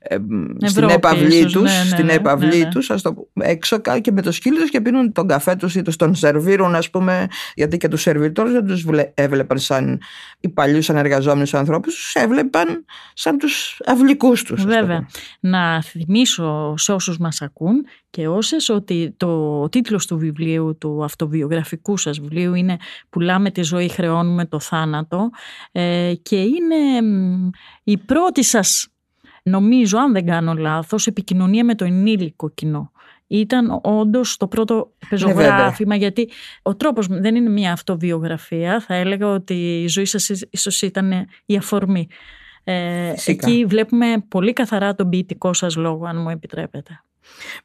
ε, 0.00 0.16
στην 0.64 0.88
έπαυλή 0.88 1.44
τους. 1.44 1.54
Ναι, 1.54 1.62
ναι, 1.62 1.84
στην 1.84 2.04
ναι, 2.04 2.12
έπαυλή 2.12 2.58
ναι, 2.58 2.68
τους, 2.68 2.86
το 2.86 3.28
έξω 3.40 3.78
και 4.00 4.12
με 4.12 4.22
το 4.22 4.32
σκύλο 4.32 4.60
τους 4.60 4.70
και 4.70 4.80
πίνουν 4.80 5.12
τον 5.12 5.26
καφέ 5.26 5.56
τους 5.56 5.74
ή 5.74 5.82
τους 5.82 5.96
τον 5.96 6.14
σερβίρουν, 6.14 6.74
ας 6.74 6.90
πούμε, 6.90 7.26
γιατί 7.54 7.76
και 7.76 7.88
τους 7.88 8.00
σερβιτόρους 8.00 8.52
δεν 8.52 8.66
τους 8.66 8.84
έβλεπαν 9.14 9.58
σαν 9.58 10.00
οι 10.40 10.48
παλιούς 10.48 10.90
ανεργαζόμενου 10.90 11.46
ανθρώπους, 11.52 11.94
τους 11.94 12.14
έβλεπαν 12.14 12.84
σαν 13.14 13.38
τους 13.38 13.80
αυλικούς 13.84 14.42
τους. 14.42 14.64
Βέβαια. 14.64 15.06
Να 15.40 15.82
θυμίσω 15.82 16.74
σε 16.76 16.92
όσους 16.92 17.18
μας 17.18 17.42
ακούν 17.42 17.71
και 18.10 18.28
όσες 18.28 18.68
ότι 18.68 19.14
το, 19.16 19.60
ο 19.62 19.68
τίτλος 19.68 20.06
του 20.06 20.18
βιβλίου, 20.18 20.76
του 20.78 21.04
αυτοβιογραφικού 21.04 21.96
σας 21.96 22.20
βιβλίου 22.20 22.54
είναι 22.54 22.76
«Πουλάμε 23.10 23.50
τη 23.50 23.62
ζωή, 23.62 23.88
χρεώνουμε 23.88 24.46
το 24.46 24.60
θάνατο» 24.60 25.30
ε, 25.72 26.12
και 26.22 26.40
είναι 26.40 26.76
η 27.84 27.98
πρώτη 27.98 28.44
σας, 28.44 28.88
νομίζω 29.42 29.98
αν 29.98 30.12
δεν 30.12 30.26
κάνω 30.26 30.54
λάθος, 30.54 31.06
επικοινωνία 31.06 31.64
με 31.64 31.74
το 31.74 31.84
ενήλικο 31.84 32.50
κοινό. 32.50 32.92
Ήταν 33.26 33.80
όντως 33.82 34.36
το 34.36 34.48
πρώτο 34.48 34.92
πεζογράφημα, 35.08 35.94
γιατί 35.94 36.30
ο 36.62 36.76
τρόπος 36.76 37.06
δεν 37.06 37.34
είναι 37.34 37.48
μια 37.48 37.72
αυτοβιογραφία. 37.72 38.80
Θα 38.80 38.94
έλεγα 38.94 39.26
ότι 39.26 39.82
η 39.82 39.88
ζωή 39.88 40.04
σας 40.04 40.28
ίσως 40.28 40.82
ήταν 40.82 41.26
η 41.46 41.56
αφορμή. 41.56 42.08
Ε, 42.64 43.14
εκεί 43.26 43.64
βλέπουμε 43.68 44.06
πολύ 44.28 44.52
καθαρά 44.52 44.94
τον 44.94 45.08
ποιητικό 45.08 45.52
σας 45.52 45.76
λόγο, 45.76 46.06
αν 46.06 46.20
μου 46.20 46.28
επιτρέπετε. 46.28 47.04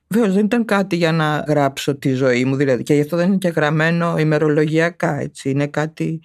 Βέβαια 0.08 0.32
δεν 0.32 0.46
ήταν 0.46 0.66
κάτι 0.66 0.96
για 0.96 1.12
να 1.12 1.44
γράψω 1.48 1.96
τη 1.96 2.14
ζωή 2.14 2.46
μου 2.46 2.56
δηλαδή 2.56 2.84
και 2.84 2.94
γι' 2.94 3.02
αυτό 3.02 3.18
δεν 3.18 3.28
είναι 3.28 3.38
και 3.38 3.48
γραμμένο 3.48 4.18
ημερολογιακά 4.18 5.20
έτσι. 5.20 5.50
Είναι 5.50 5.68
κάτι 5.68 6.22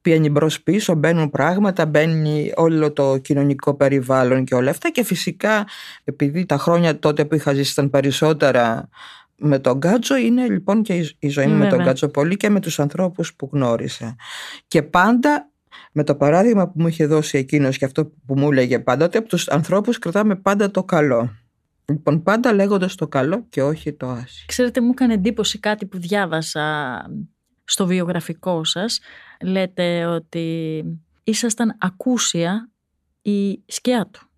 πιάνει 0.00 0.30
μπρος 0.30 0.62
πίσω, 0.62 0.94
μπαίνουν 0.94 1.30
πράγματα, 1.30 1.86
μπαίνει 1.86 2.52
όλο 2.54 2.92
το 2.92 3.18
κοινωνικό 3.18 3.74
περιβάλλον 3.74 4.44
και 4.44 4.54
όλα 4.54 4.70
αυτά 4.70 4.90
και 4.90 5.04
φυσικά 5.04 5.66
επειδή 6.04 6.46
τα 6.46 6.58
χρόνια 6.58 6.98
τότε 6.98 7.24
που 7.24 7.34
είχα 7.34 7.52
ζήσει 7.52 7.72
ήταν 7.72 7.90
περισσότερα 7.90 8.88
με 9.36 9.58
τον 9.58 9.76
Γκάτζο 9.76 10.16
είναι 10.16 10.48
λοιπόν 10.48 10.82
και 10.82 11.14
η 11.18 11.28
ζωή 11.28 11.46
μου 11.46 11.56
με 11.56 11.66
τον 11.66 11.82
Γκάτζο 11.82 12.08
πολύ 12.08 12.36
και 12.36 12.48
με 12.48 12.60
τους 12.60 12.78
ανθρώπους 12.78 13.34
που 13.34 13.48
γνώρισα. 13.52 14.16
Και 14.68 14.82
πάντα 14.82 15.48
με 15.92 16.04
το 16.04 16.14
παράδειγμα 16.14 16.66
που 16.66 16.72
μου 16.74 16.88
είχε 16.88 17.06
δώσει 17.06 17.38
εκείνος 17.38 17.78
και 17.78 17.84
αυτό 17.84 18.12
που 18.26 18.38
μου 18.38 18.50
έλεγε 18.50 18.78
πάντα 18.78 19.04
ότι 19.04 19.16
από 19.16 19.28
τους 19.28 19.48
ανθρώπους 19.48 19.98
κρατάμε 19.98 20.36
πάντα 20.36 20.70
το 20.70 20.84
καλό. 20.84 21.30
Λοιπόν, 21.86 22.22
πάντα 22.22 22.52
λέγοντας 22.52 22.94
το 22.94 23.08
καλό 23.08 23.46
και 23.48 23.62
όχι 23.62 23.92
το 23.92 24.06
άσχημο. 24.08 24.44
Ξέρετε, 24.46 24.80
μου 24.80 24.90
έκανε 24.90 25.14
εντύπωση 25.14 25.58
κάτι 25.58 25.86
που 25.86 25.98
διάβασα 25.98 26.96
στο 27.64 27.86
βιογραφικό 27.86 28.64
σας. 28.64 29.00
Λέτε 29.42 30.06
ότι 30.06 30.84
ήσασταν 31.24 31.76
ακούσια 31.78 32.70
η 33.22 33.62
σκιά 33.66 34.08
του. 34.12 34.28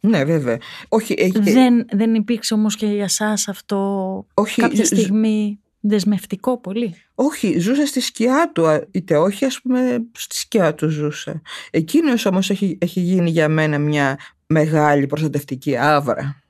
Ναι, 0.00 0.24
βέβαια. 0.24 0.58
Όχι, 0.88 1.30
δεν, 1.34 1.86
δεν 1.92 2.14
υπήρξε 2.14 2.54
όμως 2.54 2.76
και 2.76 2.86
για 2.86 3.08
σας 3.08 3.48
αυτό 3.48 4.26
όχι, 4.34 4.60
κάποια 4.60 4.84
στιγμή 4.84 5.60
δεσμευτικό 5.80 6.60
πολύ; 6.60 6.94
Όχι, 7.14 7.58
ζούσα 7.58 7.86
στη 7.86 8.00
σκιά 8.00 8.50
του, 8.54 8.64
είτε 8.90 9.16
όχι 9.16 9.44
ας 9.44 9.60
πούμε 9.60 9.98
στη 10.12 10.36
σκιά 10.36 10.74
του 10.74 10.88
ζούσα. 10.88 11.42
Εκείνος 11.70 12.26
όμως 12.26 12.50
έχει, 12.50 12.78
έχει 12.80 13.00
γίνει 13.00 13.30
για 13.30 13.48
μένα 13.48 13.78
μια 13.78 14.18
μεγάλη 14.46 15.06
προστατευτική 15.06 15.76
άβρα. 15.76 16.42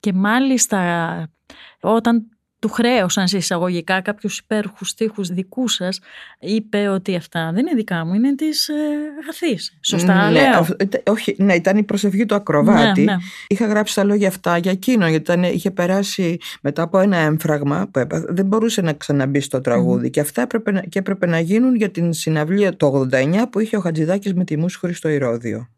Και 0.00 0.12
μάλιστα 0.12 1.30
όταν 1.80 2.38
του 2.60 2.68
χρέωσαν 2.68 3.28
σε 3.28 3.36
εισαγωγικά 3.36 4.00
κάποιους 4.00 4.38
υπέροχους 4.38 4.88
στίχους 4.88 5.28
δικούς 5.28 5.74
σας, 5.74 6.00
είπε 6.40 6.88
ότι 6.88 7.16
αυτά 7.16 7.50
δεν 7.52 7.66
είναι 7.66 7.74
δικά 7.74 8.04
μου, 8.04 8.14
είναι 8.14 8.34
της 8.34 8.68
ε, 8.68 8.74
Σωστά, 9.80 10.30
ναι, 10.30 10.40
λέω. 10.40 10.66
όχι, 11.06 11.34
ναι, 11.38 11.54
ήταν 11.54 11.76
η 11.76 11.82
προσευχή 11.82 12.26
του 12.26 12.34
ακροβάτη. 12.34 13.04
Ναι, 13.04 13.12
ναι. 13.12 13.18
Είχα 13.46 13.66
γράψει 13.66 13.94
τα 13.94 14.04
λόγια 14.04 14.28
αυτά 14.28 14.58
για 14.58 14.70
εκείνο, 14.70 15.08
γιατί 15.08 15.32
ήταν, 15.32 15.42
είχε 15.42 15.70
περάσει 15.70 16.38
μετά 16.62 16.82
από 16.82 16.98
ένα 16.98 17.16
έμφραγμα 17.16 17.88
που 17.90 18.06
δεν 18.28 18.46
μπορούσε 18.46 18.80
να 18.80 18.92
ξαναμπεί 18.92 19.40
στο 19.40 19.60
τραγούδι. 19.60 20.10
Και 20.10 20.20
αυτά 20.20 20.42
έπρεπε, 20.42 20.84
και 20.88 20.98
έπρεπε 20.98 21.26
να 21.26 21.40
γίνουν 21.40 21.76
για 21.76 21.90
την 21.90 22.12
συναυλία 22.12 22.76
το 22.76 23.08
89 23.12 23.42
που 23.50 23.60
είχε 23.60 23.76
ο 23.76 23.80
Χατζηδάκης 23.80 24.34
με 24.34 24.44
τη 24.44 24.56
Μούσχουρη 24.56 24.92
στο 24.92 25.08
Ηρώδιο. 25.08 25.68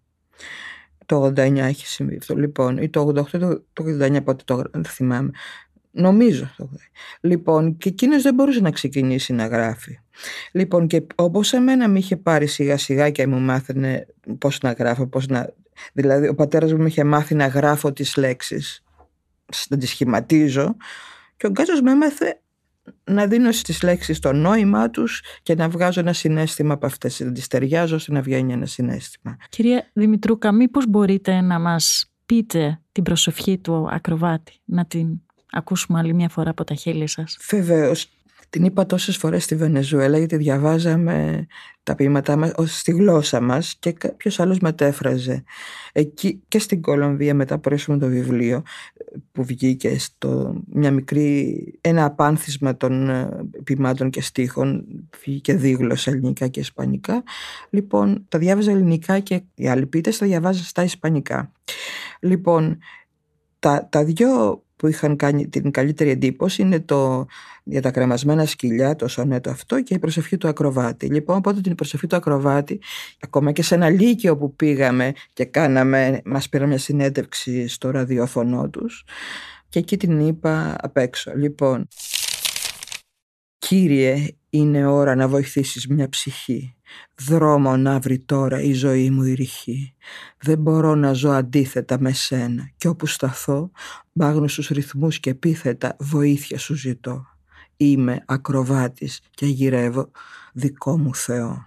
Το 1.11 1.25
89 1.25 1.57
έχει 1.57 1.87
συμβεί 1.87 2.17
αυτό. 2.17 2.37
Λοιπόν, 2.37 2.77
ή 2.77 2.89
το 2.89 3.09
88 3.09 3.31
το, 3.31 3.63
το 3.73 3.85
89 3.85 4.25
πότε 4.25 4.43
το 4.45 4.63
δεν 4.71 4.85
θυμάμαι. 4.85 5.31
Νομίζω. 5.91 6.51
Λοιπόν, 7.21 7.77
και 7.77 7.89
εκείνος 7.89 8.23
δεν 8.23 8.35
μπορούσε 8.35 8.61
να 8.61 8.71
ξεκινήσει 8.71 9.33
να 9.33 9.47
γράφει. 9.47 9.99
Λοιπόν, 10.53 10.87
και 10.87 11.07
όπως 11.15 11.53
εμένα 11.53 11.89
με 11.89 11.99
είχε 11.99 12.17
πάρει 12.17 12.47
σιγά 12.47 12.77
σιγά 12.77 13.11
και 13.11 13.27
μου 13.27 13.39
μάθαινε 13.39 14.07
πώς 14.39 14.61
να 14.61 14.73
γράφω, 14.73 15.07
πώς 15.07 15.27
να... 15.27 15.53
Δηλαδή, 15.93 16.29
ο 16.29 16.35
πατέρας 16.35 16.73
μου 16.73 16.79
με 16.79 16.89
είχε 16.89 17.05
μάθει 17.05 17.35
να 17.35 17.47
γράφω 17.47 17.93
τις 17.93 18.17
λέξεις, 18.17 18.85
να 19.69 19.77
τις 19.77 19.89
σχηματίζω. 19.89 20.77
Και 21.37 21.47
ο 21.47 21.51
Γκάζο 21.51 21.83
με 21.83 21.91
έμαθε 21.91 22.41
να 23.13 23.27
δίνω 23.27 23.53
στις 23.53 23.83
λέξεις 23.83 24.19
το 24.19 24.33
νόημά 24.33 24.91
τους 24.91 25.23
και 25.43 25.55
να 25.55 25.69
βγάζω 25.69 26.01
ένα 26.01 26.13
συνέστημα 26.13 26.75
από 26.75 26.87
αυτές, 26.87 27.21
να 27.21 27.33
τις 27.33 27.47
ταιριάζω 27.47 27.97
ώστε 27.97 28.13
να 28.13 28.21
βγαίνει 28.21 28.53
ένα 28.53 28.67
συνέστημα. 28.67 29.37
Κυρία 29.49 29.91
Δημητρούκα, 29.93 30.53
μήπως 30.53 30.87
μπορείτε 30.89 31.41
να 31.41 31.59
μας 31.59 32.13
πείτε 32.27 32.81
την 32.93 33.03
προσευχή 33.03 33.59
του 33.59 33.89
ακροβάτη, 33.91 34.61
να 34.65 34.87
την 34.87 35.09
ακούσουμε 35.51 35.99
άλλη 35.99 36.15
μια 36.15 36.29
φορά 36.29 36.51
από 36.51 36.65
τα 36.65 36.75
χείλη 36.75 37.07
σας; 37.07 37.39
Βεβαίως. 37.51 38.09
Την 38.51 38.65
είπα 38.65 38.87
τόσες 38.87 39.17
φορές 39.17 39.45
στη 39.45 39.57
Βενεζουέλα 39.57 40.19
γιατί 40.19 40.37
διαβάζαμε 40.37 41.47
τα 41.83 41.95
ποίηματά 41.95 42.37
μας 42.37 42.53
στη 42.67 42.93
γλώσσα 42.93 43.41
μας 43.41 43.77
και 43.79 43.93
κάποιος 43.93 44.41
άλλος 44.41 44.59
μετέφραζε. 44.59 45.45
Εκεί 45.93 46.43
και 46.49 46.59
στην 46.59 46.81
Κολομβία 46.81 47.35
μετά 47.35 47.55
από 47.55 47.71
το 47.99 48.07
βιβλίο 48.07 48.63
που 49.33 49.45
βγήκε 49.45 49.99
στο 49.99 50.55
μια 50.73 50.91
μικρή, 50.91 51.65
ένα 51.81 52.05
απάνθισμα 52.05 52.77
των 52.77 53.09
ε, 53.09 53.29
ποιμάτων 53.65 54.11
και 54.11 54.23
στίχων 54.23 54.87
βγήκε 55.25 55.55
δίγλωσσα 55.55 56.11
ελληνικά 56.11 56.49
και 56.49 56.61
ισπανικά. 56.61 57.23
Λοιπόν, 57.71 58.25
τα 58.29 58.39
διάβαζα 58.39 58.71
ελληνικά 58.71 59.19
και 59.19 59.43
οι 59.55 59.69
άλλοι 59.69 59.87
πίτες 59.87 60.19
τα 60.19 60.27
διαβάζαν 60.27 60.65
στα 60.65 60.83
ισπανικά. 60.83 61.53
Λοιπόν, 62.21 62.79
τα, 63.59 63.89
τα 63.91 64.05
δυο 64.05 64.63
που 64.81 64.87
είχαν 64.87 65.17
κάνει 65.17 65.49
την 65.49 65.71
καλύτερη 65.71 66.11
εντύπωση 66.11 66.63
είναι 66.63 66.81
το 66.81 67.27
για 67.65 67.83
τα 67.83 67.91
κρεμασμένα 67.91 68.47
σκυλιά, 68.47 68.97
το 68.97 69.09
σονέτο 69.09 69.51
αυτό 69.51 69.83
και 69.83 69.95
η 69.95 69.99
προσευχή 69.99 70.37
του 70.37 70.49
ακροβάτη. 70.49 71.07
Λοιπόν, 71.07 71.37
οπότε 71.37 71.61
την 71.61 71.75
προσευχή 71.75 72.07
του 72.07 72.17
ακροβάτη, 72.17 72.81
ακόμα 73.21 73.53
και 73.53 73.63
σε 73.63 73.75
ένα 73.75 73.89
λύκειο 73.89 74.37
που 74.37 74.55
πήγαμε 74.55 75.13
και 75.33 75.45
κάναμε, 75.45 76.21
μας 76.25 76.49
πήραν 76.49 76.69
μια 76.69 76.79
συνέντευξη 76.79 77.69
στο 77.69 77.91
ραδιόφωνο 77.91 78.69
τους 78.69 79.05
και 79.69 79.79
εκεί 79.79 79.97
την 79.97 80.21
είπα 80.21 80.77
απ' 80.81 80.97
έξω. 80.97 81.33
Λοιπόν, 81.35 81.89
Κύριε, 83.61 84.27
είναι 84.51 84.87
ώρα 84.87 85.15
να 85.15 85.29
βοηθήσεις 85.29 85.87
μια 85.87 86.09
ψυχή. 86.09 86.75
Δρόμο 87.15 87.77
να 87.77 87.99
βρει 87.99 88.19
τώρα 88.19 88.61
η 88.61 88.73
ζωή 88.73 89.11
μου 89.11 89.23
η 89.23 89.35
ρηχή. 89.35 89.95
Δεν 90.39 90.59
μπορώ 90.59 90.95
να 90.95 91.13
ζω 91.13 91.31
αντίθετα 91.31 92.01
με 92.01 92.13
σένα 92.13 92.71
κι 92.77 92.87
όπου 92.87 93.07
σταθώ, 93.07 93.71
στους 94.47 94.69
ρυθμούς 94.69 95.21
και 95.21 95.31
επίθετα 95.31 95.97
βοήθεια 95.99 96.59
σου 96.59 96.75
ζητώ. 96.75 97.27
Είμαι 97.77 98.23
ακροβάτης 98.27 99.21
και 99.31 99.47
γυρεύω 99.47 100.11
δικό 100.53 100.99
μου 100.99 101.15
Θεό. 101.15 101.67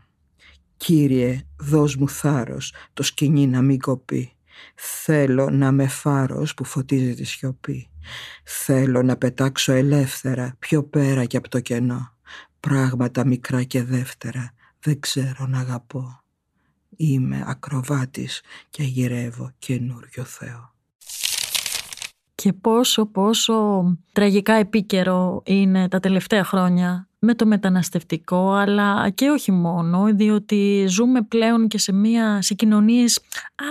Κύριε, 0.78 1.46
δώσ' 1.60 1.96
μου 1.96 2.10
θάρρος, 2.10 2.74
το 2.94 3.04
σκηνή 3.04 3.48
να 3.48 3.62
μην 3.62 3.80
κοπεί. 3.80 4.34
Θέλω 4.76 5.50
να 5.50 5.72
με 5.72 5.88
φάρος 5.88 6.54
που 6.54 6.64
φωτίζει 6.64 7.16
τη 7.16 7.24
σιωπή. 7.24 7.90
Θέλω 8.44 9.04
να 9.04 9.16
πετάξω 9.16 9.72
ελεύθερα 9.72 10.56
πιο 10.60 10.84
πέρα 10.84 11.26
και 11.26 11.38
από 11.38 11.50
το 11.50 11.60
κενό. 11.60 12.14
Πράγματα 12.68 13.26
μικρά 13.26 13.64
και 13.64 13.84
δεύτερα 13.84 14.54
δεν 14.80 15.00
ξέρω 15.00 15.46
να 15.48 15.60
αγαπώ. 15.60 16.20
Είμαι 16.96 17.44
ακροβάτης 17.48 18.42
και 18.70 18.84
γυρεύω 18.84 19.52
καινούριο 19.60 20.24
Θεό. 20.24 20.74
Και 22.36 22.54
πόσο 22.54 23.06
πόσο 23.06 23.84
τραγικά 24.14 24.54
επίκαιρο 24.54 25.42
είναι 25.46 25.88
τα 25.88 26.00
τελευταία 26.00 26.44
χρόνια 26.44 27.08
με 27.20 27.36
το 27.36 27.46
μεταναστευτικό 27.46 28.52
αλλά 28.52 29.10
και 29.10 29.30
όχι 29.30 29.52
μόνο 29.52 30.06
διότι 30.14 30.86
ζούμε 30.88 31.22
πλέον 31.22 31.68
και 31.68 31.78
σε, 31.78 31.92
μια, 31.92 32.42
σε 32.42 32.54
κοινωνίες 32.54 33.20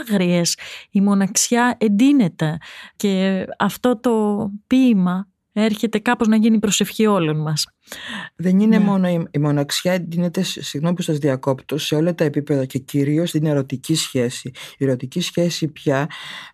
άγριες. 0.01 0.59
Η 0.91 1.01
μοναξιά 1.01 1.77
εντείνεται 1.79 2.59
και 2.97 3.45
αυτό 3.59 3.97
το 3.97 4.49
ποίημα 4.67 5.32
έρχεται 5.53 5.99
κάπως 5.99 6.29
να 6.29 6.37
γίνει 6.37 6.59
προσευχή 6.59 7.07
όλων 7.07 7.41
μας. 7.41 7.67
Δεν 8.37 8.61
είναι 8.61 8.79
ναι. 8.79 8.85
μόνο 8.85 9.09
η, 9.09 9.27
η 9.31 9.39
μοναξιά, 9.39 9.93
εντείνεται, 9.93 10.43
συγγνώμη 10.43 10.95
που 10.95 11.03
σας 11.03 11.19
διακόπτω, 11.19 11.79
σε 11.79 11.95
όλα 11.95 12.15
τα 12.15 12.25
επίπεδα 12.25 12.65
και 12.65 12.79
κυρίως 12.79 13.31
την 13.31 13.47
ερωτική 13.47 13.95
σχέση. 13.95 14.51
Η 14.79 14.85
ερωτική 14.85 15.21
σχέση 15.21 15.69
πια 15.69 16.07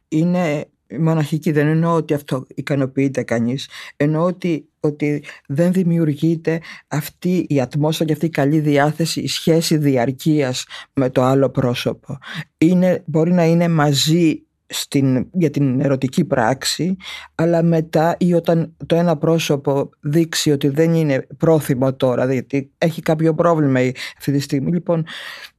είναι 0.08 0.68
μοναχική 1.00 1.52
δεν 1.52 1.66
εννοώ 1.66 1.94
ότι 1.94 2.14
αυτό 2.14 2.46
ικανοποιείται 2.54 3.22
κανείς 3.22 3.68
εννοώ 3.96 4.24
ότι, 4.24 4.68
ότι 4.80 5.24
δεν 5.46 5.72
δημιουργείται 5.72 6.60
αυτή 6.88 7.46
η 7.48 7.60
ατμόσφαιρα 7.60 8.06
και 8.06 8.12
αυτή 8.12 8.26
η 8.26 8.30
καλή 8.30 8.58
διάθεση 8.60 9.20
η 9.20 9.28
σχέση 9.28 9.76
διαρκείας 9.76 10.64
με 10.92 11.10
το 11.10 11.22
άλλο 11.22 11.50
πρόσωπο 11.50 12.18
είναι, 12.58 13.02
μπορεί 13.06 13.32
να 13.32 13.44
είναι 13.44 13.68
μαζί 13.68 14.42
στην, 14.68 15.26
για 15.32 15.50
την 15.50 15.80
ερωτική 15.80 16.25
πράξη 16.25 16.96
αλλά 17.34 17.62
μετά 17.62 18.16
ή 18.18 18.34
όταν 18.34 18.75
το 18.87 18.94
ένα 18.94 19.16
πρόσωπο 19.16 19.90
δείξει 20.00 20.50
ότι 20.50 20.68
δεν 20.68 20.94
είναι 20.94 21.26
πρόθυμο 21.37 21.94
τώρα 21.94 22.32
γιατί 22.32 22.70
έχει 22.78 23.02
κάποιο 23.02 23.34
πρόβλημα 23.34 23.80
αυτή 24.18 24.32
τη 24.32 24.38
στιγμή 24.38 24.72
λοιπόν 24.72 25.04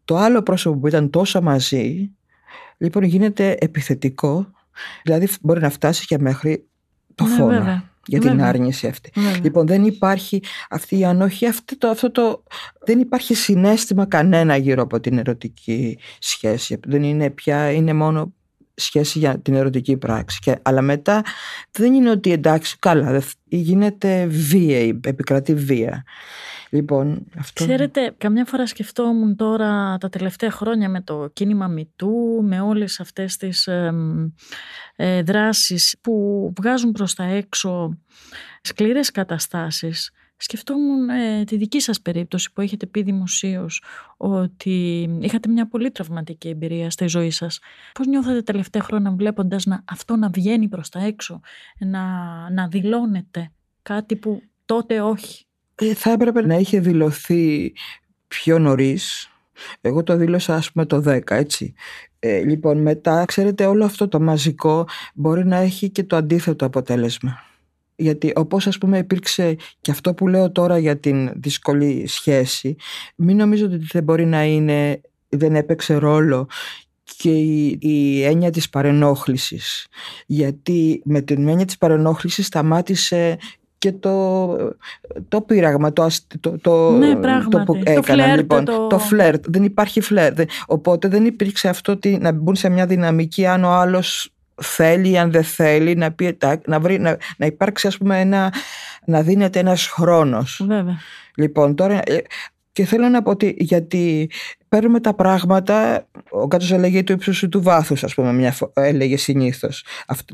το 0.06 0.16
άλλο 0.18 0.44
πρόσωπο 0.44 0.80
που 0.80 0.88
ήταν 0.88 1.10
τόσο 1.10 1.42
μαζί 1.42 2.12
λοιπόν 2.78 3.04
γίνεται 3.04 3.56
επιθετικό 3.60 4.52
Δηλαδή 5.04 5.28
μπορεί 5.42 5.62
να 5.62 5.70
φτάσει 5.70 6.06
και 6.06 6.18
μέχρι 6.20 6.68
το 7.16 7.24
ναι, 7.24 7.36
φόνο. 7.36 7.84
Για 8.06 8.20
την 8.20 8.42
άρνηση 8.42 8.88
αυτή. 8.88 9.12
Λοιπόν, 9.42 9.68
δεν 9.68 9.84
υπάρχει 9.84 10.44
αυτή 10.70 11.00
η 11.00 11.06
ανοχή, 11.06 11.48
αυτό 11.48 11.78
το, 11.78 11.88
αυτό 11.88 12.12
το, 12.12 12.44
δεν 12.86 13.00
υπάρχει 13.00 13.34
συνέστημα 13.34 14.06
κανένα 14.06 14.56
γύρω 14.56 14.82
από 14.82 15.00
την 15.00 15.18
ερωτική 15.18 15.98
σχέση. 16.20 16.80
Δεν 16.88 17.04
είναι 17.04 17.30
πια, 17.30 17.72
είναι 17.72 17.94
μόνο 17.94 18.34
σχέση 18.80 19.20
για 19.20 19.40
την 19.40 19.54
ερωτική 19.54 19.98
πράξη. 19.98 20.40
Και, 20.42 20.60
αλλά 20.62 20.82
μετά 20.82 21.24
δεν 21.72 21.94
είναι 21.94 22.10
ότι 22.10 22.32
εντάξει, 22.32 22.76
καλά, 22.80 23.22
γίνεται 23.44 24.26
βία, 24.26 24.80
επικρατεί 25.02 25.54
βία. 25.54 26.04
Λοιπόν, 26.72 27.26
αυτό... 27.38 27.64
Ξέρετε, 27.64 28.14
καμιά 28.18 28.46
φορά 28.46 28.68
σκεφτόμουν 28.68 29.36
τώρα 29.36 29.98
τα 29.98 30.10
τελευταία 30.10 30.52
χρόνια 30.52 30.90
με 30.90 31.02
το 31.02 31.30
κίνημα 31.34 31.68
Μητού, 31.68 32.42
με 32.44 32.62
όλες 32.62 33.00
αυτές 33.00 33.38
τις 33.38 33.68
ε, 34.96 35.22
δράσεις 35.22 35.96
που 36.02 36.14
βγάζουν 36.60 36.92
προς 36.92 37.14
τα 37.14 37.24
έξω 37.24 37.98
σκληρές 38.62 39.12
καταστάσεις. 39.12 40.12
Σκεφτόμουν 40.42 41.10
ε, 41.10 41.44
τη 41.44 41.58
δική 41.58 41.80
σας 41.80 42.02
περίπτωση 42.02 42.54
που 42.54 42.62
έχετε 42.62 42.86
πει 42.86 43.02
δημοσίως 43.02 43.84
ότι 44.18 45.10
είχατε 45.20 45.50
μια 45.50 45.68
πολύ 45.68 45.92
τραυματική 45.92 46.50
εμπειρία 46.50 46.90
στη 46.90 47.08
ζωή 47.08 47.30
σας. 47.30 47.60
Πώς 47.94 48.08
νιώθατε 48.08 48.42
τελευταία 48.42 48.82
χρόνια 48.82 49.12
βλέποντας 49.12 49.66
να, 49.66 49.84
αυτό 49.86 50.16
να 50.16 50.30
βγαίνει 50.30 50.68
προς 50.68 50.90
τα 50.90 51.00
έξω, 51.04 51.40
να, 51.80 52.02
να 52.50 52.68
δηλώνετε 52.68 53.52
κάτι 53.82 54.16
που 54.16 54.42
τότε 54.66 55.02
όχι; 55.02 55.46
Ε, 55.76 55.94
θα 55.94 56.12
έπρεπε 56.12 56.46
να 56.46 56.56
είχε 56.56 56.80
δηλωθεί 56.80 57.74
πιο 58.28 58.60
νωρίς. 58.60 59.30
Εγώ 59.82 60.04
το 60.04 60.18
δήλωσα 60.18 60.56
ας 60.56 60.72
πούμε 60.72 60.86
το 60.86 61.04
10 61.06 61.22
έτσι. 61.28 61.74
Ε, 62.20 62.40
λοιπόν 62.40 62.82
μετά 62.82 63.26
ξέρετε 63.26 63.66
όλο 63.66 63.86
αυτό 63.86 64.08
το 64.08 64.20
μαζικό 64.20 64.88
μπορεί 65.14 65.46
να 65.46 65.58
έχει 65.58 65.90
και 65.90 66.04
το 66.04 66.16
αντίθετο 66.16 66.66
αποτέλεσμα. 66.66 67.44
Γιατί 68.00 68.32
όπως 68.36 68.68
ας 68.68 68.78
πούμε 68.78 68.98
υπήρξε 68.98 69.56
και 69.82 69.92
αυτό 69.92 70.14
που 70.14 70.28
λέω 70.28 70.52
τώρα 70.52 70.78
για 70.78 70.98
την 70.98 71.32
δύσκολη 71.36 72.08
σχέση 72.08 72.76
μην 73.16 73.38
νομίζω 73.38 73.66
ότι 73.66 73.78
δεν 73.92 74.04
μπορεί 74.04 74.26
να 74.26 74.44
είναι, 74.44 75.02
δεν 75.30 75.56
έπαιξε 75.56 75.96
ρόλο 75.96 76.48
και 77.18 77.32
η, 77.32 77.78
η 77.82 78.24
έννοια 78.24 78.50
της 78.50 78.70
παρενόχλησης 78.70 79.88
γιατί 80.26 81.02
με 81.06 81.22
την 81.22 81.48
έννοια 81.48 81.66
της 81.66 81.78
παρενόχλησης 81.78 82.46
σταμάτησε 82.46 83.38
και 83.80 83.92
το, 83.92 84.56
το 85.28 85.42
πείραγμα, 85.42 85.94
το, 85.94 86.08
το, 86.40 86.58
το, 86.62 86.92
ναι, 86.92 87.16
το 87.50 87.64
που 87.66 87.80
έκανα. 87.84 87.96
Το 87.96 88.04
φλερτ, 88.04 88.38
λοιπόν, 88.38 88.66
το... 88.66 88.88
το 88.88 89.00
φλερτ. 89.00 89.46
Δεν 89.48 89.64
υπάρχει 89.64 90.02
φλερτ. 90.02 90.40
Οπότε 90.68 91.08
δεν 91.08 91.26
υπήρξε 91.26 91.70
αυτό 91.70 91.92
ότι 91.92 92.18
να 92.22 92.32
μπουν 92.32 92.56
σε 92.56 92.70
μια 92.70 92.86
δυναμική 92.86 93.46
αν 93.46 93.64
ο 93.64 93.72
άλλος 93.72 94.34
θέλει, 94.62 95.18
αν 95.18 95.32
δεν 95.32 95.44
θέλει, 95.44 95.96
να, 95.96 96.12
πει, 96.12 96.38
να, 96.66 96.80
βρει, 96.80 97.00
να, 97.00 97.18
να 97.38 97.46
υπάρξει 97.46 97.88
ας 97.88 97.98
πούμε 97.98 98.20
ένα, 98.20 98.54
να 99.06 99.22
δίνεται 99.22 99.60
ένας 99.60 99.88
χρόνος. 99.88 100.62
Βέβαια. 100.68 100.98
Λοιπόν, 101.36 101.76
τώρα 101.76 102.02
ε, 102.06 102.22
και 102.72 102.86
θέλω 102.86 103.10
να 103.10 103.22
πω 103.22 103.32
ότι 103.32 103.56
γιατί 103.60 104.32
παίρνουμε 104.70 105.00
τα 105.00 105.14
πράγματα, 105.14 106.08
ο 106.30 106.48
Κάτσο 106.48 106.76
έλεγε 106.76 107.04
του 107.04 107.12
ύψου 107.12 107.50
του 107.50 107.62
βάθους, 107.62 108.04
ας 108.04 108.14
πούμε, 108.14 108.34
μια 108.34 108.56
έλεγε 108.74 109.18
συνήθως. 109.18 109.86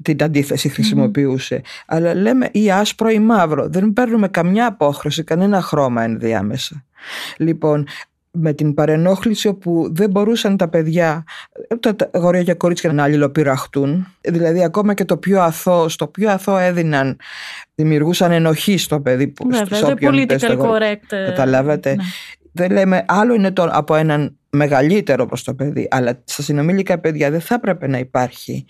Την 0.01 0.23
αντίθεση 0.23 0.69
χρησιμοποιούσε. 0.69 1.61
Αλλά 1.85 2.13
λέμε 2.13 2.49
ή 2.51 2.71
άσπρο 2.71 3.09
ή 3.09 3.19
μαύρο. 3.19 3.69
Δεν 3.69 3.93
παίρνουμε 3.93 4.27
καμιά 4.27 4.65
απόχρωση, 4.65 5.23
κανένα 5.23 5.61
χρώμα 5.61 6.03
ενδιάμεσα. 6.03 6.85
Λοιπόν, 7.37 7.87
με 8.35 8.53
την 8.53 8.73
παρενόχληση 8.73 9.47
όπου 9.47 9.89
δεν 9.91 10.09
μπορούσαν 10.09 10.57
τα 10.57 10.67
παιδιά, 10.67 11.23
τα 11.79 11.95
γορία 12.13 12.43
και 12.43 12.53
κορίτσια 12.53 12.93
να 12.93 13.03
αλληλοπειραχτούν. 13.03 14.07
Δηλαδή 14.21 14.63
ακόμα 14.63 14.93
και 14.93 15.05
το 15.05 15.17
πιο 15.17 15.41
αθώο, 15.41 15.89
στο 15.89 16.07
πιο 16.07 16.29
αθώο 16.29 16.57
έδιναν, 16.57 17.17
δημιουργούσαν 17.75 18.31
ενοχή 18.31 18.77
στο 18.77 18.99
παιδί 18.99 19.27
που 19.27 19.47
Βέβαια, 19.49 19.77
στο 19.77 19.87
όποιον 19.91 20.13
political 20.15 20.57
correct. 20.57 21.09
Ε, 21.09 21.25
Καταλάβατε; 21.25 21.95
Ναι. 21.95 22.03
Δεν 22.51 22.71
λέμε 22.71 23.05
άλλο 23.07 23.33
είναι 23.33 23.51
το 23.51 23.69
από 23.71 23.95
έναν 23.95 24.37
μεγαλύτερο 24.49 25.25
προς 25.25 25.43
το 25.43 25.53
παιδί, 25.53 25.87
αλλά 25.91 26.21
στα 26.23 26.41
συνομήλικα 26.41 26.99
παιδιά 26.99 27.31
δεν 27.31 27.41
θα 27.41 27.55
έπρεπε 27.55 27.87
να 27.87 27.97
υπάρχει 27.97 28.65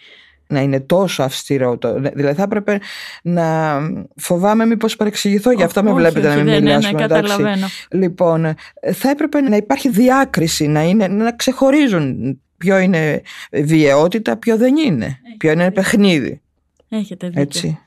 να 0.47 0.61
είναι 0.61 0.79
τόσο 0.79 1.23
αυστηρό. 1.23 1.77
Το, 1.77 1.93
δηλαδή 1.93 2.35
θα 2.35 2.43
έπρεπε 2.43 2.79
να 3.21 3.79
φοβάμαι 4.15 4.65
μήπως 4.65 4.95
παρεξηγηθώ, 4.95 5.51
γι' 5.51 5.63
αυτό 5.63 5.83
με 5.83 5.93
βλέπετε 5.93 6.27
να 6.27 6.35
μην 6.35 6.45
ναι, 6.45 6.59
μιλάω. 6.59 6.79
Ναι, 6.79 6.91
ναι, 6.91 6.99
καταλαβαίνω. 6.99 7.67
Λοιπόν, 7.91 8.53
θα 8.93 9.09
έπρεπε 9.09 9.41
να 9.41 9.55
υπάρχει 9.55 9.89
διάκριση, 9.89 10.67
να, 10.67 10.83
είναι, 10.83 11.07
να 11.07 11.31
ξεχωρίζουν 11.31 12.39
ποιο 12.57 12.77
είναι 12.77 13.21
βιαιότητα, 13.51 14.37
ποιο 14.37 14.57
δεν 14.57 14.75
είναι, 14.77 15.05
Έχετε 15.05 15.37
ποιο 15.37 15.51
είναι 15.51 15.71
παιχνίδι. 15.71 16.41
Έχετε 16.89 17.27
δίκιο. 17.27 17.41
Έτσι. 17.41 17.79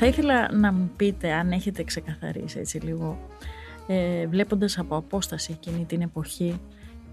Θα 0.00 0.06
ήθελα 0.06 0.52
να 0.52 0.72
μου 0.72 0.90
πείτε 0.96 1.32
αν 1.32 1.52
έχετε 1.52 1.82
ξεκαθαρίσει 1.82 2.58
έτσι 2.58 2.78
λίγο 2.78 3.18
ε, 3.86 4.26
βλέποντας 4.26 4.78
από 4.78 4.96
απόσταση 4.96 5.52
εκείνη 5.52 5.84
την 5.84 6.02
εποχή 6.02 6.60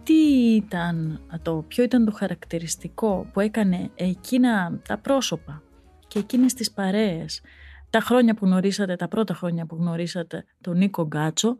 τι 0.03 0.13
ήταν 0.55 1.21
το, 1.41 1.65
ποιο 1.67 1.83
ήταν 1.83 2.05
το 2.05 2.11
χαρακτηριστικό 2.11 3.27
που 3.33 3.39
έκανε 3.39 3.89
εκείνα 3.95 4.79
τα 4.87 4.97
πρόσωπα 4.97 5.61
και 6.07 6.19
εκείνες 6.19 6.53
τις 6.53 6.71
παρέες 6.71 7.41
τα 7.89 7.99
χρόνια 7.99 8.33
που 8.33 8.45
γνωρίσατε, 8.45 8.95
τα 8.95 9.07
πρώτα 9.07 9.33
χρόνια 9.33 9.65
που 9.65 9.75
γνωρίσατε 9.75 10.45
τον 10.61 10.77
Νίκο 10.77 11.05
Γκάτσο 11.05 11.55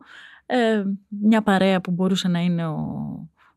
ε, 0.46 0.82
μια 1.08 1.42
παρέα 1.42 1.80
που 1.80 1.90
μπορούσε 1.90 2.28
να 2.28 2.40
είναι 2.40 2.66
ο 2.66 2.80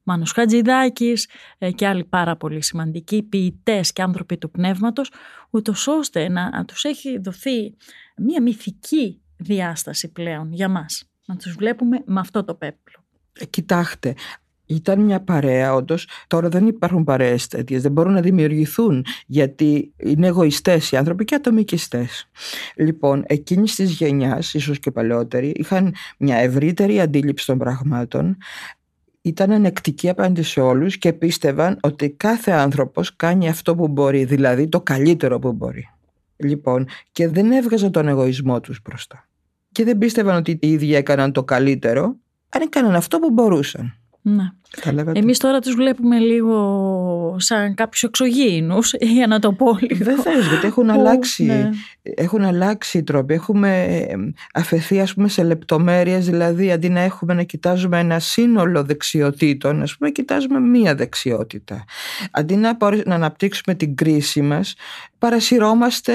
Μάνος 0.10 0.32
Χατζηδάκης 0.32 1.30
ε, 1.58 1.72
και 1.72 1.88
άλλοι 1.88 2.04
πάρα 2.04 2.36
πολύ 2.36 2.64
σημαντικοί 2.64 3.24
ποιητές 3.24 3.94
και 3.94 4.02
άνθρωποι 4.02 4.38
του 4.38 4.52
πνεύματος, 4.52 5.12
ούτως 5.50 5.88
ώστε 5.88 6.30
να 6.30 6.66
τους 6.66 6.84
έχει 6.84 7.20
δοθεί 7.20 7.76
μια 8.18 8.42
μυθική 8.42 9.22
διάσταση 9.38 10.12
πλέον 10.12 10.54
για 10.54 10.70
μας. 10.70 11.04
Να 11.26 11.36
τους 11.36 11.54
βλέπουμε 11.54 12.02
με 12.06 12.20
αυτό 12.20 12.44
το 12.44 12.54
πέπλο. 12.54 13.04
Ε, 13.40 13.46
κοιτάξτε, 13.46 14.14
ήταν 14.66 15.00
μια 15.00 15.22
παρέα, 15.22 15.74
όντως. 15.74 16.08
Τώρα 16.28 16.50
δεν 16.50 16.68
υπάρχουν 16.68 17.04
παρέες 17.04 17.48
τέτοιες, 17.48 17.82
δεν 17.82 17.92
μπορούν 17.92 18.14
να 18.14 18.22
δημιουργηθούν, 18.22 19.06
γιατί 19.26 19.94
είναι 19.98 20.28
εγωιστές 20.28 20.92
οι 20.92 20.98
άνθρωποι 20.98 21.26
και 21.26 21.36
ατομικιστές. 21.36 22.30
Λοιπόν, 22.76 23.24
εκείνης 23.28 23.76
της 23.76 23.92
γενιάς, 23.92 24.54
ίσως 24.54 24.80
και 24.80 24.92
παλαιότεροι, 24.92 25.52
είχαν 25.56 25.94
μια 26.18 26.36
ευρύτερη 26.36 27.00
αντίληψη 27.00 27.46
των 27.46 27.58
πραγμάτων, 27.58 28.38
ήταν 29.22 29.52
ανεκτικοί 29.52 30.10
απέναντι 30.10 30.42
σε 30.42 30.62
όλους 30.62 30.98
και 30.98 31.14
πίστευαν 31.14 31.78
ότι 31.82 32.10
κάθε 32.10 32.52
άνθρωπος 32.52 33.16
κάνει 33.16 33.50
αυτό 33.50 33.76
που 33.76 33.88
μπορεί, 33.88 34.26
δηλαδή 34.26 34.68
το 34.68 34.82
καλύτερο 34.82 35.40
που 35.40 35.52
μπορεί. 35.52 35.90
Λοιπόν, 36.36 36.88
και 37.12 37.28
δεν 37.28 37.52
έβγαζαν 37.52 37.92
τον 37.92 38.08
εγωισμό 38.08 38.60
τους 38.60 38.82
μπροστά. 38.84 39.28
Και 39.72 39.84
δεν 39.84 39.98
πίστευαν 39.98 40.36
ότι 40.36 40.58
οι 40.62 40.72
ίδιοι 40.72 40.96
έκαναν 40.96 41.32
το 41.32 41.44
καλύτερο, 41.44 42.16
αν 42.50 42.62
έκαναν 42.62 42.96
αυτό 42.96 43.20
που 43.20 43.32
μπορούσαν. 43.32 43.99
Ναι. 44.36 44.52
Εμείς 45.14 45.38
τώρα 45.38 45.60
τους 45.60 45.76
βλέπουμε 45.76 46.20
λίγο 46.20 47.36
σαν 47.40 47.74
κάποιους 47.74 48.04
εξωγήινους, 48.04 48.94
για 49.18 49.28
να 49.28 49.40
το 49.40 49.54
πω 49.54 49.78
λίγο. 49.80 50.04
Δεν 50.04 50.18
θες, 50.18 50.48
γιατί 50.48 50.68
έχουν, 50.68 50.90
αλλάξει, 50.90 51.44
ναι. 51.44 51.70
έχουν 52.02 52.44
αλλάξει 52.44 52.98
οι 52.98 53.04
τρόποι. 53.04 53.34
Έχουμε 53.34 53.88
αφαιθεί 54.54 55.00
ας 55.00 55.14
πούμε, 55.14 55.28
σε 55.28 55.44
λεπτομέρειες, 55.44 56.26
δηλαδή 56.26 56.72
αντί 56.72 56.90
να 56.90 57.00
έχουμε 57.00 57.34
να 57.34 57.44
κοιτάζουμε 57.44 58.00
ένα 58.00 58.20
σύνολο 58.20 58.84
δεξιοτήτων, 58.84 59.82
ας 59.82 59.98
πούμε, 59.98 60.10
κοιτάζουμε 60.10 60.60
μία 60.60 60.96
δεξιότητα. 60.96 61.84
Αντί 62.32 62.56
να, 62.56 62.78
να 63.06 63.16
αναπτύξουμε 63.16 63.76
την 63.76 63.96
κρίση 63.96 64.42
μας, 64.42 64.76
παρασυρώμαστε, 65.18 66.14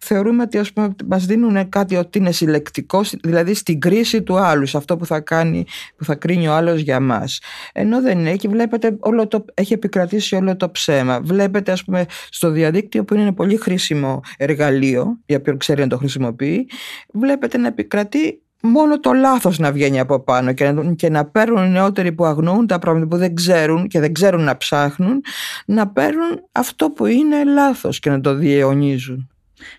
θεωρούμε 0.00 0.42
ότι 0.42 0.58
ας 0.58 0.72
πούμε, 0.72 0.94
μας 1.06 1.26
δίνουν 1.26 1.68
κάτι 1.68 1.96
ότι 1.96 2.18
είναι 2.18 2.32
συλλεκτικό, 2.32 3.04
δηλαδή 3.22 3.54
στην 3.54 3.80
κρίση 3.80 4.22
του 4.22 4.38
άλλους, 4.38 4.70
σε 4.70 4.76
αυτό 4.76 4.96
που 4.96 5.06
θα 5.06 5.20
κάνει, 5.20 5.64
που 5.96 6.04
θα 6.04 6.14
κρίνει 6.14 6.48
ο 6.48 6.54
άλλος 6.54 6.80
για 6.80 7.00
μας. 7.00 7.29
Ενώ 7.72 8.00
δεν 8.00 8.18
είναι 8.18 8.36
και 8.36 8.48
βλέπετε 8.48 8.96
όλο 9.00 9.28
το, 9.28 9.44
έχει 9.54 9.72
επικρατήσει 9.72 10.34
όλο 10.34 10.56
το 10.56 10.70
ψέμα. 10.70 11.20
Βλέπετε 11.20 11.72
ας 11.72 11.84
πούμε 11.84 12.04
στο 12.30 12.50
διαδίκτυο 12.50 13.04
που 13.04 13.14
είναι 13.14 13.22
ένα 13.22 13.34
πολύ 13.34 13.56
χρήσιμο 13.56 14.20
εργαλείο, 14.36 15.18
για 15.26 15.36
όποιον 15.36 15.56
ξέρει 15.56 15.80
να 15.80 15.88
το 15.88 15.96
χρησιμοποιεί, 15.96 16.68
βλέπετε 17.12 17.58
να 17.58 17.66
επικρατεί 17.66 18.42
μόνο 18.62 19.00
το 19.00 19.12
λάθος 19.12 19.58
να 19.58 19.72
βγαίνει 19.72 20.00
από 20.00 20.20
πάνω 20.20 20.52
και 20.52 20.70
να, 20.70 20.94
και 20.94 21.10
να 21.10 21.26
παίρνουν 21.26 21.64
οι 21.64 21.68
νεότεροι 21.68 22.12
που 22.12 22.24
αγνοούν 22.24 22.66
τα 22.66 22.78
πράγματα 22.78 23.06
που 23.06 23.16
δεν 23.16 23.34
ξέρουν 23.34 23.88
και 23.88 24.00
δεν 24.00 24.12
ξέρουν 24.12 24.42
να 24.42 24.56
ψάχνουν 24.56 25.20
να 25.66 25.88
παίρνουν 25.88 26.40
αυτό 26.52 26.90
που 26.90 27.06
είναι 27.06 27.44
λάθος 27.44 27.98
και 27.98 28.10
να 28.10 28.20
το 28.20 28.34
διαιωνίζουν. 28.34 29.29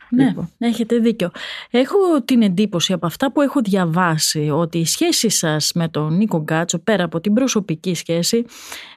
Ναι, 0.10 0.26
λοιπόν. 0.26 0.50
έχετε 0.58 0.98
δίκιο. 0.98 1.32
Έχω 1.72 1.98
την 2.26 2.42
εντύπωση 2.42 2.94
από 2.94 3.06
αυτά 3.06 3.32
που 3.32 3.42
έχω 3.42 3.62
διαβάσει 3.62 4.50
ότι 4.54 4.78
η 4.78 4.86
σχέση 4.86 5.30
σας 5.30 5.72
με 5.76 5.88
τον 5.88 6.18
Νίκο 6.18 6.42
Γκάτσο 6.42 6.80
πέρα 6.80 7.04
από 7.04 7.22
την 7.22 7.34
προσωπική 7.34 7.94
σχέση 7.94 8.46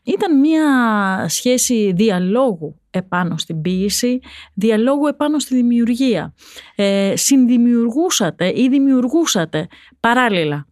ήταν 0.03 0.41
μια 0.41 0.65
σχέση 1.29 1.93
διαλόγου 1.97 2.81
επάνω 2.91 3.37
στην 3.37 3.61
ποίηση, 3.61 4.21
διαλόγου 4.55 5.07
επάνω 5.07 5.39
στη 5.39 5.55
δημιουργία. 5.55 6.35
Ε, 6.75 7.13
συνδημιουργούσατε 7.17 8.53
ή 8.55 8.69
δημιουργούσατε 8.69 9.67
παράλληλα; 10.01 10.67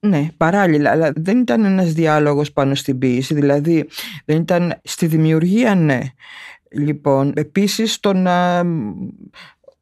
Ναι, 0.00 0.28
παράλληλα, 0.36 0.90
αλλά 0.90 1.12
δεν 1.14 1.38
ήταν 1.38 1.64
ένας 1.64 1.92
διάλογος 1.92 2.52
πάνω 2.52 2.74
στην 2.74 2.98
ποίηση, 2.98 3.34
δηλαδή 3.34 3.88
δεν 4.24 4.36
ήταν 4.40 4.80
στη 4.84 5.06
δημιουργία, 5.06 5.74
ναι. 5.74 6.00
Λοιπόν, 6.70 7.32
επίσης 7.36 8.00
το 8.00 8.12
να, 8.12 8.62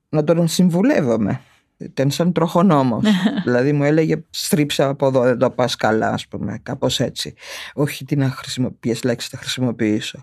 να 0.08 0.24
τον 0.24 0.48
συμβουλεύομαι. 0.48 1.40
ήταν 1.76 2.10
σαν 2.10 2.32
τροχονόμος. 2.32 3.04
δηλαδή 3.44 3.72
μου 3.72 3.84
έλεγε 3.84 4.24
στρίψε 4.30 4.82
από 4.82 5.06
εδώ, 5.06 5.22
δεν 5.22 5.38
το 5.38 5.50
πας 5.50 5.76
καλά, 5.76 6.10
ας 6.10 6.28
πούμε, 6.28 6.60
κάπως 6.62 7.00
έτσι. 7.00 7.34
Όχι 7.74 8.04
τι 8.04 8.16
να 8.16 8.30
χρησιμοποιείς 8.30 9.02
λέξεις, 9.02 9.30
θα 9.30 9.36
χρησιμοποιήσω. 9.36 10.22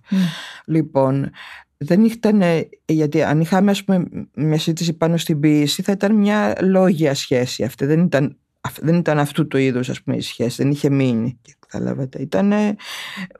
Λοιπόν, 0.65 1.31
δεν 1.77 2.03
ήταν, 2.03 2.41
γιατί 2.85 3.23
αν 3.23 3.41
είχαμε 3.41 3.71
ας 3.71 3.83
πούμε 3.83 4.05
μια 4.33 4.57
συζήτηση 4.57 4.93
πάνω 4.93 5.17
στην 5.17 5.39
ποιήση 5.39 5.81
θα 5.81 5.91
ήταν 5.91 6.15
μια 6.15 6.57
λόγια 6.61 7.15
σχέση 7.15 7.63
αυτή, 7.63 7.85
δεν 7.85 7.99
ήταν, 7.99 8.37
δεν 8.81 8.95
ήταν 8.95 9.19
αυτού 9.19 9.47
του 9.47 9.57
είδους 9.57 9.89
ας 9.89 10.01
πούμε 10.01 10.17
η 10.17 10.21
σχέση, 10.21 10.61
δεν 10.61 10.71
είχε 10.71 10.89
μείνει. 10.89 11.39
Καταλάβατε. 11.73 12.21
Ήταν, 12.21 12.53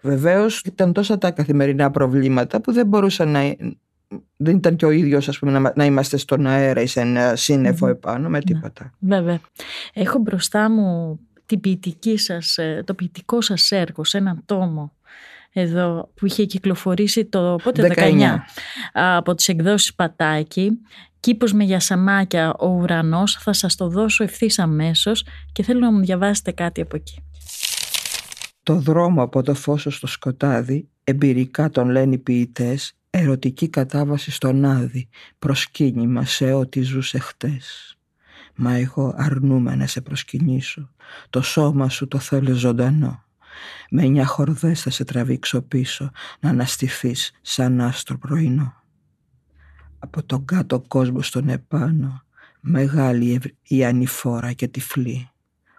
βεβαίως 0.02 0.60
ήταν 0.60 0.93
τόσα 0.93 1.17
τα 1.17 1.32
καθημερινά 1.32 1.91
προβλήματα 1.91 2.62
που 2.62 2.72
δεν 2.72 2.88
μπορούσαν 2.88 3.30
να, 3.30 3.56
δεν 4.38 4.56
ήταν 4.56 4.76
και 4.76 4.86
ο 4.86 4.91
ίδιος 4.91 5.28
ας 5.28 5.39
πούμε, 5.39 5.60
να, 5.60 5.74
να 5.76 5.86
είμαστε 5.86 6.17
στον 6.17 6.48
αέρα 6.48 6.82
ή 6.82 6.86
σε 6.86 7.00
ένα 7.00 7.36
σύννεφο 7.36 7.88
επάνω 7.88 8.30
με 8.30 8.38
ναι. 8.38 8.43
τίποτα. 8.43 8.93
Βέβαια. 9.00 9.39
Έχω 9.93 10.19
μπροστά 10.19 10.69
μου 10.69 11.19
την 11.46 11.60
ποιητική 11.60 12.17
σας, 12.17 12.58
ε, 12.58 12.84
το 12.86 12.93
ποιητικό 12.93 13.41
σας 13.41 13.72
έργο 13.72 14.04
σε 14.04 14.17
έναν 14.17 14.41
τόμο 14.46 14.93
εδώ 15.54 16.10
που 16.15 16.26
είχε 16.26 16.46
κυκλοφορήσει 16.46 17.26
το 17.26 17.60
πότε 17.63 17.93
19, 17.96 18.00
19 18.00 18.38
από 18.93 19.36
τις 19.36 19.48
εκδόσεις 19.48 19.93
Πατάκη 19.93 20.80
Κήπος 21.24 21.54
με 21.54 21.63
γιασαμάκια 21.63 22.54
ο 22.54 22.67
ουρανός 22.67 23.38
θα 23.39 23.54
σας 23.54 23.76
το 23.76 23.88
δώσω 23.88 24.24
ευθύς 24.24 24.60
αμέσως 24.60 25.26
και 25.52 25.63
θέλω 25.63 25.80
να 25.80 25.91
μου 25.91 26.00
διαβάσετε 26.00 26.52
κάτι 26.52 26.82
από 26.82 26.96
εκεί. 26.96 27.24
Το 28.63 28.76
δρόμο 28.76 29.23
από 29.23 29.43
το 29.43 29.54
φως 29.54 29.88
στο 29.89 30.08
σκοτάδι 30.08 30.89
εμπειρικά 31.04 31.69
τον 31.69 31.89
λένε 31.89 32.15
οι 32.15 32.17
ποιητές 32.17 32.97
Ερωτική 33.15 33.69
κατάβαση 33.69 34.32
στον 34.32 34.65
Άδη, 34.65 35.10
προσκύνημα 35.39 36.26
σε 36.26 36.54
ό,τι 36.54 36.82
ζούσε 36.82 37.19
χτες. 37.19 37.97
Μα 38.56 38.73
εγώ 38.73 39.13
αρνούμαι 39.17 39.76
να 39.76 39.88
σε 39.88 40.02
προσκυνήσω, 40.02 40.89
το 41.30 41.41
σώμα 41.41 41.89
σου 41.89 42.08
το 42.08 42.19
θέλω 42.19 42.54
ζωντανό. 42.54 43.23
Με 43.89 44.04
εννιά 44.04 44.26
χορδές 44.26 44.82
θα 44.82 44.89
σε 44.89 45.04
τραβήξω 45.04 45.62
πίσω, 45.62 46.12
να 46.39 46.49
αναστηθείς 46.49 47.32
σαν 47.41 47.82
άστρο 47.82 48.17
πρωινό. 48.17 48.73
Από 49.99 50.23
τον 50.23 50.45
κάτω 50.45 50.84
κόσμο 50.88 51.21
στον 51.21 51.49
επάνω, 51.49 52.23
μεγάλη 52.60 53.41
η 53.63 53.86
ανηφόρα 53.86 54.54
και 54.54 54.67
τυφλή. 54.67 55.30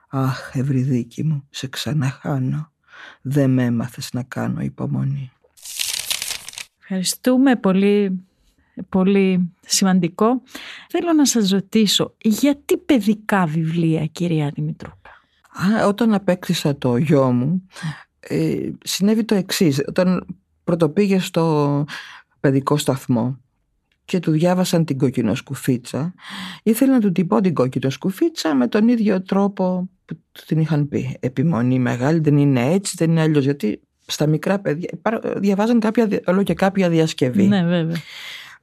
Αχ, 0.08 0.50
ευρυδίκη 0.54 1.24
μου, 1.24 1.46
σε 1.50 1.68
ξαναχάνω, 1.68 2.72
δεν 3.22 3.50
με 3.50 3.64
έμαθες 3.64 4.08
να 4.12 4.22
κάνω 4.22 4.60
υπομονή. 4.60 5.30
Ευχαριστούμε 6.80 7.56
πολύ, 7.56 8.24
πολύ 8.88 9.52
σημαντικό. 9.66 10.42
Θέλω 10.88 11.12
να 11.12 11.26
σας 11.26 11.50
ρωτήσω, 11.50 12.14
γιατί 12.18 12.76
παιδικά 12.76 13.46
βιβλία, 13.46 14.06
κυρία 14.06 14.50
Δημητρούκα; 14.54 15.10
Α, 15.50 15.86
όταν 15.86 16.14
απέκτησα 16.14 16.76
το 16.76 16.96
γιο 16.96 17.32
μου, 17.32 17.66
ε, 18.20 18.70
συνέβη 18.84 19.24
το 19.24 19.34
εξής. 19.34 19.82
Όταν 19.88 20.26
πρωτοπήγε 20.64 21.18
στο 21.18 21.84
παιδικό 22.40 22.76
σταθμό 22.76 23.38
και 24.04 24.18
του 24.18 24.30
διάβασαν 24.30 24.84
την 24.84 24.98
κόκκινο 24.98 25.34
σκουφίτσα, 25.34 26.14
ήθελα 26.62 26.92
να 26.92 27.00
του 27.00 27.12
την 27.12 27.26
πω 27.26 27.40
την 27.40 27.54
κόκκινο 27.54 27.90
σκουφίτσα 27.90 28.54
με 28.54 28.68
τον 28.68 28.88
ίδιο 28.88 29.22
τρόπο 29.22 29.88
που 30.04 30.16
την 30.46 30.58
είχαν 30.58 30.88
πει. 30.88 31.16
Επιμονή 31.20 31.78
μεγάλη, 31.78 32.18
δεν 32.18 32.36
είναι 32.36 32.72
έτσι, 32.72 32.94
δεν 32.96 33.10
είναι 33.10 33.20
αλλιώς. 33.20 33.44
Γιατί 33.44 33.80
στα 34.06 34.26
μικρά 34.26 34.58
παιδιά 34.58 34.88
διαβάζαν 35.36 35.80
κάποια, 35.80 36.08
όλο 36.26 36.42
και 36.42 36.54
κάποια 36.54 36.88
διασκευή. 36.88 37.46
Ναι, 37.46 37.64
βέβαια. 37.64 37.96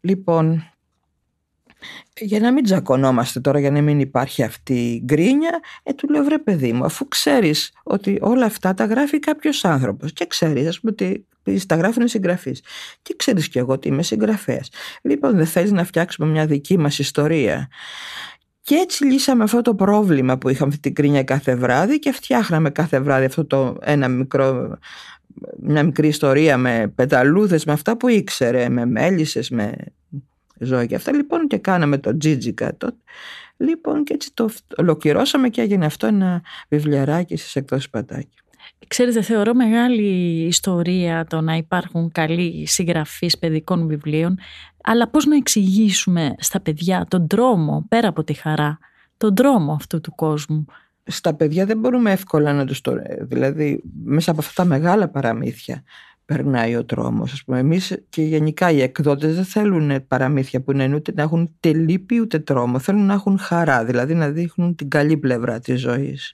Λοιπόν, 0.01 0.63
για 2.19 2.39
να 2.39 2.51
μην 2.51 2.63
τζακωνόμαστε 2.63 3.39
τώρα, 3.39 3.59
για 3.59 3.71
να 3.71 3.81
μην 3.81 3.99
υπάρχει 3.99 4.43
αυτή 4.43 4.73
η 4.73 5.01
γκρίνια, 5.05 5.59
ε, 5.83 5.93
του 5.93 6.09
λέω 6.09 6.23
βρε 6.23 6.39
παιδί 6.39 6.73
μου, 6.73 6.85
αφού 6.85 7.07
ξέρεις 7.07 7.71
ότι 7.83 8.17
όλα 8.21 8.45
αυτά 8.45 8.73
τα 8.73 8.85
γράφει 8.85 9.19
κάποιος 9.19 9.65
άνθρωπος 9.65 10.13
και 10.13 10.25
ξέρεις 10.25 10.67
ας 10.67 10.79
πούμε 10.79 10.91
ότι 10.91 11.25
τα 11.65 11.75
γράφουν 11.75 12.03
οι 12.03 12.09
συγγραφείς 12.09 12.63
και 13.01 13.13
ξέρεις 13.17 13.49
και 13.49 13.59
εγώ 13.59 13.73
ότι 13.73 13.87
είμαι 13.87 14.03
συγγραφέας. 14.03 14.69
Λοιπόν 15.01 15.35
δεν 15.35 15.45
θέλεις 15.45 15.71
να 15.71 15.83
φτιάξουμε 15.83 16.27
μια 16.27 16.45
δική 16.45 16.77
μας 16.77 16.99
ιστορία. 16.99 17.69
Και 18.63 18.75
έτσι 18.75 19.05
λύσαμε 19.05 19.43
αυτό 19.43 19.61
το 19.61 19.75
πρόβλημα 19.75 20.37
που 20.37 20.49
είχαμε 20.49 20.69
αυτή 20.69 20.81
την 20.81 20.93
κρίνια 20.93 21.23
κάθε 21.23 21.55
βράδυ 21.55 21.99
και 21.99 22.11
φτιάχναμε 22.11 22.69
κάθε 22.69 22.99
βράδυ 22.99 23.25
αυτό 23.25 23.45
το 23.45 23.77
ένα 23.81 24.07
μικρό 24.07 24.77
μια 25.59 25.83
μικρή 25.83 26.07
ιστορία 26.07 26.57
με 26.57 26.91
πεταλούδες, 26.95 27.65
με 27.65 27.71
αυτά 27.71 27.97
που 27.97 28.07
ήξερε, 28.07 28.69
με 28.69 28.85
μέλισσες, 28.85 29.49
με 29.49 29.73
ζώα 30.61 30.85
και 30.85 30.95
αυτά. 30.95 31.13
Λοιπόν 31.13 31.47
και 31.47 31.57
κάναμε 31.57 31.97
το 31.97 32.17
τζίτζικα 32.17 32.77
τότε. 32.77 32.97
Λοιπόν 33.57 34.03
και 34.03 34.13
έτσι 34.13 34.33
το 34.33 34.49
ολοκληρώσαμε 34.77 35.49
και 35.49 35.61
έγινε 35.61 35.85
αυτό 35.85 36.07
ένα 36.07 36.41
βιβλιαράκι 36.69 37.35
στις 37.35 37.55
εκδόσεις 37.55 37.89
Πατάκη. 37.89 38.41
Ξέρετε, 38.87 39.21
θεωρώ 39.21 39.53
μεγάλη 39.53 40.03
ιστορία 40.45 41.25
το 41.25 41.41
να 41.41 41.55
υπάρχουν 41.55 42.11
καλοί 42.11 42.65
συγγραφείς 42.67 43.37
παιδικών 43.37 43.87
βιβλίων, 43.87 44.39
αλλά 44.83 45.09
πώς 45.09 45.25
να 45.25 45.35
εξηγήσουμε 45.35 46.35
στα 46.37 46.59
παιδιά 46.59 47.05
τον 47.09 47.27
τρόμο, 47.27 47.85
πέρα 47.89 48.07
από 48.07 48.23
τη 48.23 48.33
χαρά, 48.33 48.79
τον 49.17 49.35
τρόμο 49.35 49.73
αυτού 49.73 50.01
του 50.01 50.15
κόσμου; 50.15 50.65
Στα 51.03 51.33
παιδιά 51.33 51.65
δεν 51.65 51.79
μπορούμε 51.79 52.11
εύκολα 52.11 52.53
να 52.53 52.65
τους 52.65 52.81
το... 52.81 52.93
Δηλαδή 53.21 53.83
μέσα 54.03 54.31
από 54.31 54.39
αυτά 54.39 54.61
τα 54.63 54.69
μεγάλα 54.69 55.07
παραμύθια 55.07 55.83
περνάει 56.25 56.75
ο 56.75 56.85
τρόμος. 56.85 57.31
Ας 57.31 57.43
πούμε, 57.43 57.59
εμείς 57.59 58.03
και 58.09 58.21
γενικά 58.21 58.71
οι 58.71 58.81
εκδότες 58.81 59.35
δεν 59.35 59.45
θέλουν 59.45 60.07
παραμύθια 60.07 60.61
που 60.61 60.71
είναι 60.71 60.95
ούτε 60.95 61.11
να 61.15 61.21
έχουν 61.21 61.55
τελείπη 61.59 62.19
ούτε 62.19 62.39
τρόμο. 62.39 62.79
Θέλουν 62.79 63.05
να 63.05 63.13
έχουν 63.13 63.37
χαρά, 63.39 63.85
δηλαδή 63.85 64.13
να 64.13 64.29
δείχνουν 64.29 64.75
την 64.75 64.89
καλή 64.89 65.17
πλευρά 65.17 65.59
της 65.59 65.79
ζωής. 65.79 66.33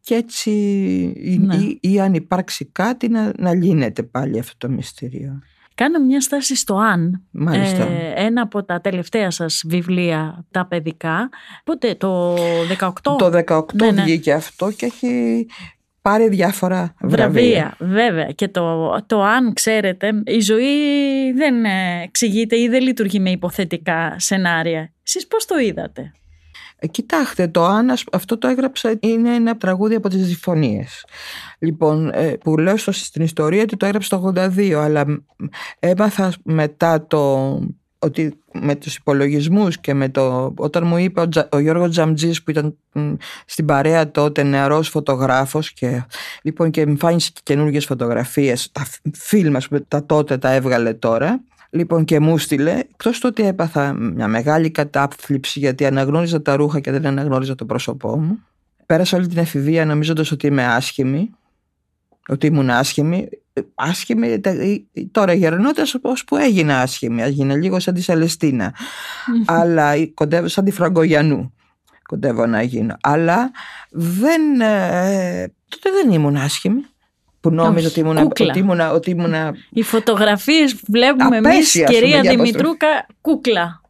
Και 0.00 0.14
έτσι 0.14 0.50
ναι. 1.40 1.56
ή, 1.56 1.78
ή, 1.80 2.00
αν 2.00 2.14
υπάρξει 2.14 2.64
κάτι 2.64 3.08
να, 3.08 3.32
να 3.38 3.54
λύνεται 3.54 4.02
πάλι 4.02 4.38
αυτό 4.38 4.54
το 4.58 4.68
μυστήριο. 4.68 5.42
Κάνω 5.74 6.04
μια 6.04 6.20
στάση 6.20 6.56
στο 6.56 6.76
«Αν». 6.76 7.22
Μάλιστα. 7.30 7.82
Ε, 7.82 8.12
ένα 8.16 8.42
από 8.42 8.64
τα 8.64 8.80
τελευταία 8.80 9.30
σας 9.30 9.62
βιβλία, 9.66 10.46
τα 10.50 10.66
παιδικά. 10.66 11.28
Πότε, 11.64 11.94
το 11.94 12.34
18? 12.78 12.90
Το 13.02 13.42
18 13.46 13.64
ναι, 13.74 13.90
ναι. 13.90 14.02
βγήκε 14.02 14.32
αυτό 14.32 14.70
και 14.70 14.86
έχει 14.86 15.46
πάρει 16.08 16.28
διάφορα 16.28 16.94
βραβεία. 17.00 17.28
βραβεία. 17.28 17.76
Βέβαια. 17.78 18.26
Και 18.26 18.48
το, 18.48 18.96
το 19.06 19.22
«Αν» 19.22 19.52
ξέρετε, 19.52 20.22
η 20.24 20.40
ζωή 20.40 20.72
δεν 21.32 21.64
εξηγείται 22.02 22.58
ή 22.58 22.68
δεν 22.68 22.82
λειτουργεί 22.82 23.20
με 23.20 23.30
υποθετικά 23.30 24.14
σενάρια. 24.18 24.92
Εσείς 25.06 25.26
πώς 25.26 25.44
το 25.44 25.58
είδατε; 25.58 26.12
Ε, 26.78 26.86
κοιτάξτε, 26.86 27.48
το 27.48 27.64
«Αν» 27.64 27.94
αυτό 28.12 28.38
το 28.38 28.48
έγραψα 28.48 28.96
είναι 29.00 29.34
ένα 29.34 29.56
τραγούδι 29.56 29.94
από 29.94 30.08
τις 30.08 30.26
συμφωνίες. 30.26 31.04
Λοιπόν, 31.58 32.10
ε, 32.14 32.36
που 32.40 32.58
λέω 32.58 32.76
στην 32.76 33.22
ιστορία 33.22 33.62
ότι 33.62 33.76
το 33.76 33.86
έγραψε 33.86 34.08
το 34.08 34.32
82, 34.36 34.72
αλλά 34.72 35.04
έμαθα 35.78 36.32
μετά 36.42 37.06
το 37.06 37.52
ότι 37.98 38.38
με 38.52 38.74
τους 38.74 38.96
υπολογισμούς 38.96 39.78
και 39.78 39.94
με 39.94 40.08
το, 40.08 40.54
όταν 40.56 40.86
μου 40.86 40.96
είπε 40.96 41.20
ο, 41.20 41.28
ο 41.50 41.58
Γιώργος 41.58 41.90
Τζαμτζής 41.90 42.42
που 42.42 42.50
ήταν 42.50 42.76
στην 43.46 43.64
παρέα 43.64 44.10
τότε 44.10 44.42
νεαρός 44.42 44.88
φωτογράφος 44.88 45.72
και 45.72 46.04
λοιπόν 46.42 46.70
και 46.70 46.80
εμφάνισε 46.80 47.30
και 47.32 47.40
καινούργιες 47.42 47.84
φωτογραφίες 47.84 48.72
τα 48.72 48.86
φιλμ 49.12 49.54
που 49.70 49.84
τα 49.88 50.06
τότε 50.06 50.38
τα 50.38 50.52
έβγαλε 50.52 50.94
τώρα 50.94 51.40
λοιπόν 51.70 52.04
και 52.04 52.20
μου 52.20 52.38
στείλε 52.38 52.78
εκτός 52.78 53.18
το 53.18 53.28
ότι 53.28 53.46
έπαθα 53.46 53.92
μια 53.92 54.28
μεγάλη 54.28 54.70
κατάπληψη 54.70 55.58
γιατί 55.58 55.86
αναγνώριζα 55.86 56.42
τα 56.42 56.56
ρούχα 56.56 56.80
και 56.80 56.90
δεν 56.90 57.06
αναγνώριζα 57.06 57.54
το 57.54 57.64
πρόσωπό 57.64 58.18
μου 58.18 58.38
πέρασα 58.86 59.16
όλη 59.16 59.26
την 59.26 59.38
εφηβεία 59.38 59.84
νομίζοντας 59.84 60.30
ότι 60.32 60.46
είμαι 60.46 60.64
άσχημη 60.66 61.30
ότι 62.28 62.46
ήμουν 62.46 62.70
άσχημη. 62.70 63.28
Άσχημη, 63.74 64.40
τώρα 65.10 65.32
γερνώντα 65.32 65.86
πώ 66.00 66.12
που 66.26 66.36
έγινε 66.36 66.74
άσχημη. 66.74 67.22
Έγινε 67.22 67.56
λίγο 67.56 67.80
σαν 67.80 67.94
τη 67.94 68.02
Σελεστίνα. 68.02 68.74
Αλλά 69.46 69.92
κοντεύω 70.14 70.48
σαν 70.48 70.64
τη 70.64 70.70
Φραγκογιανού. 70.70 71.52
Κοντεύω 72.02 72.46
να 72.46 72.62
γίνω. 72.62 72.96
Αλλά 73.00 73.50
δεν, 73.90 74.60
ε, 74.60 75.52
τότε 75.68 75.90
δεν 76.02 76.10
ήμουν 76.10 76.36
άσχημη. 76.36 76.80
Που 77.40 77.50
νόμιζα 77.50 77.88
ότι 77.88 78.00
ήμουν, 78.00 78.16
ότι 78.16 78.58
ήμουν, 78.58 78.80
ότι 78.80 79.10
ήμουν. 79.10 79.34
Οι 79.70 79.82
φωτογραφίες 79.82 80.74
που 80.74 80.84
βλέπουμε 80.88 81.36
εμείς, 81.36 81.84
κυρία 81.86 82.20
Δημητρούκα, 82.20 83.06
κούκλα. 83.20 83.80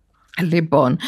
Λοιπόν, 0.40 0.98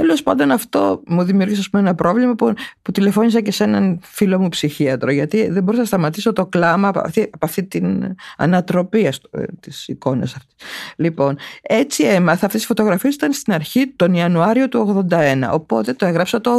Τέλος 0.00 0.22
πάντων, 0.22 0.50
αυτό 0.50 1.02
μου 1.06 1.22
δημιούργησε 1.22 1.68
ένα 1.72 1.94
πρόβλημα 1.94 2.34
που, 2.34 2.54
που 2.82 2.92
τηλεφώνησα 2.92 3.40
και 3.40 3.52
σε 3.52 3.64
έναν 3.64 4.00
φίλο 4.02 4.38
μου 4.38 4.48
ψυχίατρο, 4.48 5.10
γιατί 5.10 5.48
δεν 5.48 5.62
μπορούσα 5.62 5.80
να 5.80 5.86
σταματήσω 5.86 6.32
το 6.32 6.46
κλάμα 6.46 6.88
από 6.88 7.00
αυτή, 7.04 7.22
από 7.22 7.46
αυτή 7.46 7.64
την 7.64 8.14
ανατροπή 8.36 9.04
ε, 9.04 9.12
τη 9.60 9.70
εικόνα 9.86 10.22
αυτή. 10.22 10.54
Λοιπόν, 10.96 11.38
έτσι 11.62 12.04
έμαθα. 12.04 12.46
Αυτές 12.46 12.60
τι 12.60 12.66
φωτογραφίες 12.66 13.14
ήταν 13.14 13.32
στην 13.32 13.52
αρχή 13.52 13.92
τον 13.96 14.14
Ιανουάριο 14.14 14.68
του 14.68 15.06
81, 15.10 15.48
οπότε 15.50 15.92
το 15.92 16.06
έγραψα 16.06 16.40
το 16.40 16.50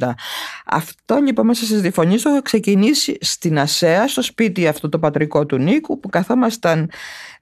80. 0.00 0.10
Αυτό 0.66 1.16
λοιπόν 1.16 1.46
μέσα 1.46 1.64
στις 1.64 1.80
διαφωνίε 1.80 2.18
το 2.18 2.30
έχω 2.30 2.42
ξεκινήσει 2.42 3.18
στην 3.20 3.58
ΑΣΕΑ, 3.58 4.08
στο 4.08 4.22
σπίτι 4.22 4.66
αυτό 4.66 4.88
το 4.88 4.98
πατρικό 4.98 5.46
του 5.46 5.56
Νίκου, 5.56 6.00
που 6.00 6.08
καθόμασταν 6.08 6.90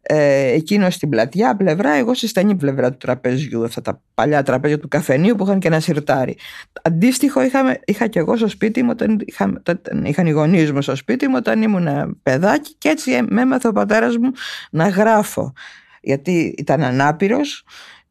ε, 0.08 0.52
εκείνος 0.52 0.94
στην 0.94 1.08
πλατιά 1.08 1.56
πλευρά, 1.56 1.92
εγώ 1.92 2.14
στη 2.14 2.26
στενή 2.26 2.54
πλευρά 2.54 2.90
του 2.90 2.96
τραπεζιού, 2.96 3.64
αυτά 3.64 3.82
τα 3.82 4.00
παλιά 4.14 4.42
τραπέζια 4.42 4.78
του 4.78 4.88
καφενείου 4.88 5.34
που 5.34 5.45
είχαν 5.46 5.58
και 5.58 5.68
ένα 5.68 5.80
σιρτάρι. 5.80 6.36
Αντίστοιχο 6.82 7.42
είχαμε, 7.42 7.80
είχα 7.84 8.06
και 8.06 8.18
εγώ 8.18 8.36
στο 8.36 8.48
σπίτι 8.48 8.82
μου, 8.82 8.90
όταν, 8.92 9.18
είχα, 9.24 9.52
όταν 9.68 10.04
είχαν 10.04 10.26
οι 10.26 10.30
γονείς 10.30 10.72
μου 10.72 10.82
στο 10.82 10.96
σπίτι 10.96 11.28
μου, 11.28 11.34
όταν 11.36 11.62
ήμουν 11.62 12.18
παιδάκι, 12.22 12.74
και 12.78 12.88
έτσι 12.88 13.22
με 13.28 13.40
έμαθε 13.40 13.68
ο 13.68 13.72
πατέρας 13.72 14.16
μου 14.16 14.30
να 14.70 14.88
γράφω. 14.88 15.52
Γιατί 16.00 16.54
ήταν 16.58 16.82
ανάπηρος 16.82 17.64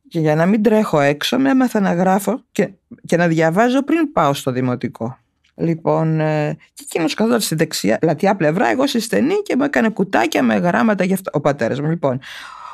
και 0.07 0.19
για 0.19 0.35
να 0.35 0.45
μην 0.45 0.63
τρέχω 0.63 0.99
έξω, 0.99 1.37
με 1.37 1.49
έμαθα 1.49 1.79
να 1.79 1.93
γράφω 1.93 2.43
και, 2.51 2.69
και 3.05 3.17
να 3.17 3.27
διαβάζω 3.27 3.83
πριν 3.83 4.11
πάω 4.11 4.33
στο 4.33 4.51
δημοτικό. 4.51 5.17
Λοιπόν, 5.55 6.19
ε, 6.19 6.57
και 6.73 6.83
εκείνος 6.83 7.13
καθόταν 7.13 7.41
στη 7.41 7.55
δεξιά, 7.55 7.97
πλατιά 7.97 8.35
πλευρά, 8.35 8.69
εγώ 8.69 8.87
στη 8.87 8.99
στενή 8.99 9.35
και 9.43 9.55
μου 9.55 9.63
έκανε 9.63 9.89
κουτάκια 9.89 10.43
με 10.43 10.55
γράμματα 10.55 11.03
για 11.03 11.15
αυτό. 11.15 11.31
Ο 11.33 11.41
πατέρας 11.41 11.79
μου, 11.79 11.89
λοιπόν. 11.89 12.19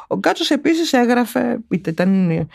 Ο 0.07 0.17
Γκάτσο 0.17 0.53
επίσης 0.53 0.93
έγραφε, 0.93 1.59
ήταν 1.69 2.29
ε, 2.29 2.47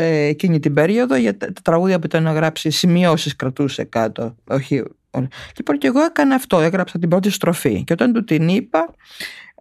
εκείνη 0.00 0.60
την 0.60 0.74
περίοδο 0.74 1.16
για 1.16 1.36
τα, 1.36 1.52
τραγούδια 1.62 1.98
που 1.98 2.06
ήταν 2.06 2.22
να 2.22 2.32
γράψει, 2.32 2.70
σημειώσεις 2.70 3.36
κρατούσε 3.36 3.84
κάτω. 3.84 4.36
Όχι, 4.48 4.82
λοιπόν, 5.56 5.78
και 5.78 5.86
εγώ 5.86 6.00
έκανα 6.02 6.34
αυτό, 6.34 6.60
έγραψα 6.60 6.98
την 6.98 7.08
πρώτη 7.08 7.30
στροφή. 7.30 7.84
Και 7.84 7.92
όταν 7.92 8.12
του 8.12 8.24
την 8.24 8.48
είπα, 8.48 8.94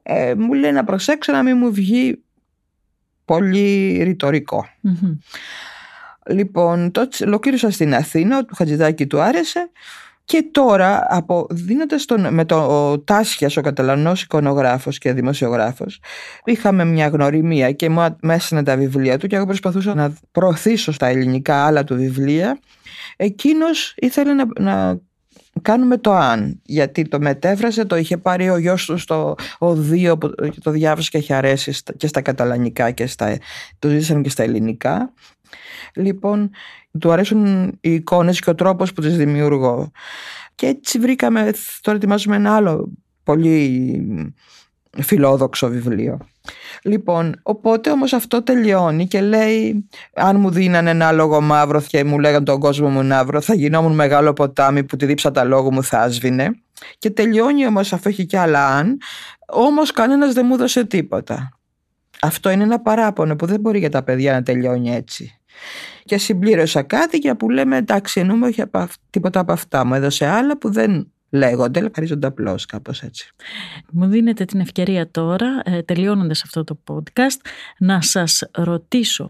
ε, 0.04 0.34
μου 0.36 0.54
λέει 0.54 0.72
να 0.72 0.84
προσέξω 0.84 1.32
να 1.32 1.44
μην 1.44 1.58
μου 1.58 1.74
βγει 1.74 2.24
πολύ 3.26 4.00
ρητορικο 4.04 4.66
Λοιπόν, 6.30 6.92
τότε 6.92 7.26
ολοκλήρωσα 7.26 7.72
στην 7.72 7.96
Αθήνα, 7.96 8.46
του 8.46 8.56
Χατζηδάκη 8.56 9.08
του 9.08 9.22
άρεσε 9.22 9.72
και 10.26 10.50
τώρα, 10.52 11.06
από, 11.10 11.48
δίνοντας 11.50 12.06
τον, 12.06 12.34
με 12.34 12.46
το 12.46 13.00
Τάσια, 13.00 13.52
ο 13.58 13.62
Καταλανός 13.62 14.22
εικονογράφος 14.22 14.98
και 14.98 15.14
δημοσιογράφος, 15.14 16.00
είχαμε 16.44 16.86
μια 16.86 17.08
γνωριμία 17.08 17.72
και 17.72 17.90
μέσα 18.22 18.48
είναι 18.52 18.64
τα 18.64 18.78
βιβλία 18.78 19.18
του 19.18 19.28
και 19.28 19.36
εγώ 19.36 19.46
προσπαθούσα 19.46 19.94
να 19.94 20.14
προωθήσω 20.32 20.92
στα 20.92 21.08
ελληνικά 21.08 21.66
άλλα 21.66 21.84
του 21.84 21.96
βιβλία. 21.96 22.60
Εκείνος 23.16 23.94
ήθελε 23.98 24.34
να, 24.34 24.46
να 24.60 25.00
κάνουμε 25.62 25.98
το 25.98 26.14
αν, 26.14 26.62
γιατί 26.66 27.08
το 27.08 27.20
μετέφρασε, 27.20 27.86
το 27.86 27.96
είχε 27.96 28.18
πάρει 28.18 28.50
ο 28.50 28.58
γιος 28.58 28.86
του 28.86 28.98
στο 28.98 29.36
οδείο 29.58 30.18
που 30.18 30.30
το 30.64 30.72
διάβασε 30.72 31.10
και 31.10 31.18
έχει 31.18 31.34
αρέσει 31.34 31.74
και 31.98 32.08
στα 32.08 32.22
καταλανικά 32.22 32.92
και 32.92 33.08
στα, 33.08 33.38
το 33.80 33.90
ζήσαν 33.90 34.22
και 34.22 34.30
στα 34.30 34.44
ελληνικά. 34.44 35.14
Λοιπόν, 35.96 36.50
του 37.00 37.12
αρέσουν 37.12 37.68
οι 37.82 37.94
εικόνες 37.94 38.40
και 38.40 38.50
ο 38.50 38.56
τρόπος 38.56 38.94
που 38.94 39.02
τις 39.02 39.18
δημιουργώ. 39.18 39.92
Και 40.56 40.66
έτσι 40.66 41.00
βρήκαμε, 41.00 41.52
τώρα 41.82 41.98
ετοιμάζουμε 41.98 42.36
ένα 42.36 42.56
άλλο 42.56 42.92
πολύ 43.24 44.36
φιλόδοξο 45.02 45.68
βιβλίο. 45.68 46.18
Λοιπόν, 46.84 47.40
οπότε 47.44 47.90
όμως 47.92 48.14
αυτό 48.14 48.44
τελειώνει 48.44 49.08
και 49.08 49.22
λέει 49.22 49.88
αν 50.14 50.40
μου 50.40 50.50
δίνανε 50.50 50.90
ένα 50.90 51.12
λόγο 51.12 51.42
μαύρο 51.42 51.82
και 51.82 52.04
μου 52.04 52.20
λέγανε 52.20 52.46
τον 52.46 52.60
κόσμο 52.60 52.90
μου 52.90 53.04
ναύρο 53.04 53.42
θα 53.42 53.54
γινόμουν 53.54 53.94
μεγάλο 53.94 54.34
ποτάμι 54.34 54.84
που 54.84 54.96
τη 54.96 55.06
δίψα 55.06 55.32
τα 55.32 55.44
λόγο 55.44 55.72
μου 55.72 55.84
θα 55.84 56.00
άσβηνε 56.00 56.50
και 56.98 57.10
τελειώνει 57.10 57.68
όμως 57.68 57.94
αφού 57.94 58.10
έχει 58.10 58.26
κι 58.26 58.38
άλλα 58.38 58.68
αν 58.68 58.98
όμως 59.48 59.92
κανένας 59.92 60.34
δεν 60.34 60.46
μου 60.46 60.54
έδωσε 60.54 60.86
τίποτα. 60.86 61.60
Αυτό 62.22 62.50
είναι 62.50 62.64
ένα 62.64 62.80
παράπονο 62.80 63.36
που 63.36 63.46
δεν 63.46 63.60
μπορεί 63.60 63.80
για 63.80 63.90
τα 63.90 64.04
παιδιά 64.04 64.34
να 64.34 64.44
τελειώνει 64.44 64.96
έτσι. 64.96 65.42
Και 66.04 66.18
συμπλήρωσα 66.18 66.84
κάτι 66.84 67.18
για 67.18 67.36
που 67.36 67.50
λέμε 67.50 67.78
εντάξει 67.78 68.20
εννοούμε 68.20 68.48
όχι 68.48 68.64
τίποτα 69.10 69.40
από 69.40 69.52
αυτά 69.52 69.86
μου 69.86 69.94
έδωσε 69.94 70.26
άλλα 70.26 70.58
που 70.58 70.72
δεν 70.72 71.12
λέγονται, 71.30 71.80
αλλά 71.80 71.92
χαρίζονται 71.96 72.28
απλώς 72.28 72.66
κάπως 72.66 73.02
έτσι. 73.02 73.32
Μου 73.92 74.06
δίνετε 74.08 74.46
την 74.46 74.60
ευκαιρία 74.60 75.12
τώρα, 75.12 75.62
ε, 75.64 75.82
τελειώνοντας 75.82 76.44
αυτό 76.44 76.64
το 76.64 76.80
podcast, 76.88 77.40
να 77.78 78.02
σας 78.02 78.44
ρωτήσω 78.52 79.30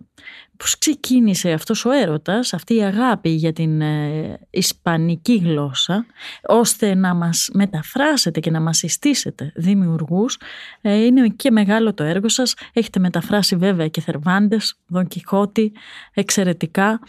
πώς 0.57 0.77
ξεκίνησε 0.77 1.51
αυτός 1.51 1.85
ο 1.85 1.91
έρωτας, 1.91 2.53
αυτή 2.53 2.75
η 2.75 2.83
αγάπη 2.83 3.29
για 3.29 3.53
την 3.53 3.81
ε, 3.81 4.39
ισπανική 4.49 5.35
γλώσσα, 5.35 6.05
ώστε 6.47 6.95
να 6.95 7.13
μας 7.13 7.49
μεταφράσετε 7.53 8.39
και 8.39 8.51
να 8.51 8.61
μας 8.61 8.77
συστήσετε 8.77 9.51
δημιουργούς; 9.55 10.39
Ε, 10.81 11.05
είναι 11.05 11.27
και 11.27 11.51
μεγάλο 11.51 11.93
το 11.93 12.03
έργο 12.03 12.29
σας. 12.29 12.55
Έχετε 12.73 12.99
μεταφράσει 12.99 13.55
βέβαια 13.55 13.87
και 13.87 14.01
Θερβάντες, 14.01 14.79
Δον 14.87 15.07
Κιχώτη, 15.07 15.71
εξαιρετικά. 16.13 16.99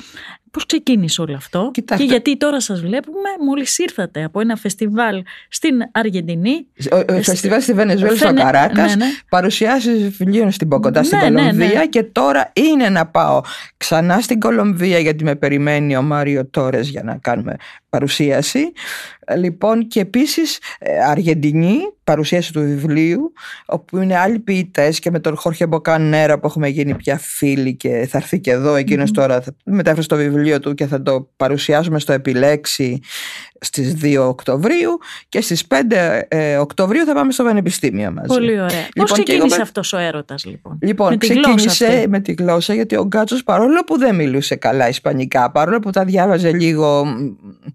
Πώς 0.50 0.66
ξεκίνησε 0.66 1.20
όλο 1.20 1.36
αυτό; 1.36 1.70
Και 1.96 2.02
γιατί 2.04 2.36
τώρα 2.36 2.60
σας 2.60 2.80
βλέπουμε 2.80 3.28
μόλις 3.46 3.78
ήρθατε 3.78 4.24
από 4.24 4.40
ένα 4.40 4.56
φεστιβάλ 4.56 5.22
στην 5.48 5.74
Αργεντινή. 5.92 6.66
Ο, 7.08 7.22
φεστιβάλ 7.22 7.60
στη 7.62 7.72
Βενεζουέλα 7.72 8.16
στο 8.16 8.34
Καράκας, 8.34 8.96
ναι, 8.96 9.04
ναι. 9.04 9.10
παρουσιάσεις 9.28 10.08
βιβλίων 10.08 10.50
στην 10.50 10.68
Ποκοντά, 10.68 11.02
στην 11.02 11.18
ναι, 11.18 11.28
ναι 11.28 11.40
Κολομβία 11.40 11.78
ναι. 11.78 11.86
και 11.86 12.02
τώρα 12.02 12.52
είναι 12.54 12.88
να 12.88 13.03
πάω 13.06 13.40
ξανά 13.76 14.20
στην 14.20 14.40
Κολομβία 14.40 14.98
γιατί 14.98 15.24
με 15.24 15.34
περιμένει 15.34 15.96
ο 15.96 16.02
Μάριο 16.02 16.46
Τόρες 16.46 16.88
για 16.88 17.02
να 17.02 17.16
κάνουμε 17.16 17.56
παρουσίαση. 17.88 18.72
Λοιπόν 19.36 19.88
και 19.88 20.00
επίσης 20.00 20.58
ε, 20.78 21.04
Αργεντινή, 21.04 21.78
παρουσίαση 22.04 22.52
του 22.52 22.60
βιβλίου, 22.60 23.32
όπου 23.66 23.98
είναι 23.98 24.16
άλλοι 24.16 24.38
ποιητές 24.38 24.98
και 24.98 25.10
με 25.10 25.20
τον 25.20 25.36
Χόρχε 25.36 25.66
Μποκανέρα 25.66 26.38
που 26.38 26.46
έχουμε 26.46 26.68
γίνει 26.68 26.94
πια 26.94 27.18
φίλοι 27.18 27.76
και 27.76 28.06
θα 28.10 28.18
έρθει 28.18 28.40
και 28.40 28.50
εδώ 28.50 28.74
εκείνος 28.74 29.10
τώρα 29.10 29.40
θα 29.40 29.54
μετέφρασε 29.64 30.08
το 30.08 30.16
βιβλίο 30.16 30.60
του 30.60 30.74
και 30.74 30.86
θα 30.86 31.02
το 31.02 31.28
παρουσιάσουμε 31.36 31.98
στο 31.98 32.12
Επιλέξη 32.12 33.00
στις 33.60 33.96
2 34.02 34.16
Οκτωβρίου 34.28 34.98
και 35.28 35.40
στις 35.40 35.66
5 35.68 35.74
ε, 36.28 36.56
Οκτωβρίου 36.56 37.04
θα 37.04 37.14
πάμε 37.14 37.32
στο 37.32 37.44
Πανεπιστήμιο 37.44 38.12
μαζί. 38.12 38.26
Πολύ 38.26 38.52
ωραία. 38.52 38.64
Λοιπόν, 38.64 38.90
Πώς 38.94 39.12
ξεκίνησε 39.12 39.60
αυτός 39.60 39.92
ο 39.92 39.98
έρωτας 39.98 40.44
λοιπόν; 40.44 40.78
Λοιπόν, 40.82 41.10
με 41.10 41.16
ξεκίνησε 41.16 42.04
με 42.08 42.20
τη 42.20 42.32
γλώσσα 42.32 42.74
γιατί 42.74 42.96
ο 42.96 43.04
Γκάτσος 43.04 43.42
παρόλο 43.42 43.84
που 43.84 43.98
δεν 43.98 44.14
μιλούσε 44.14 44.56
καλά 44.56 44.88
ισπανικά, 44.88 45.50
παρόλο 45.50 45.78
που 45.78 45.90
τα 45.90 46.04
διάβαζε 46.04 46.52
λίγο... 46.52 47.04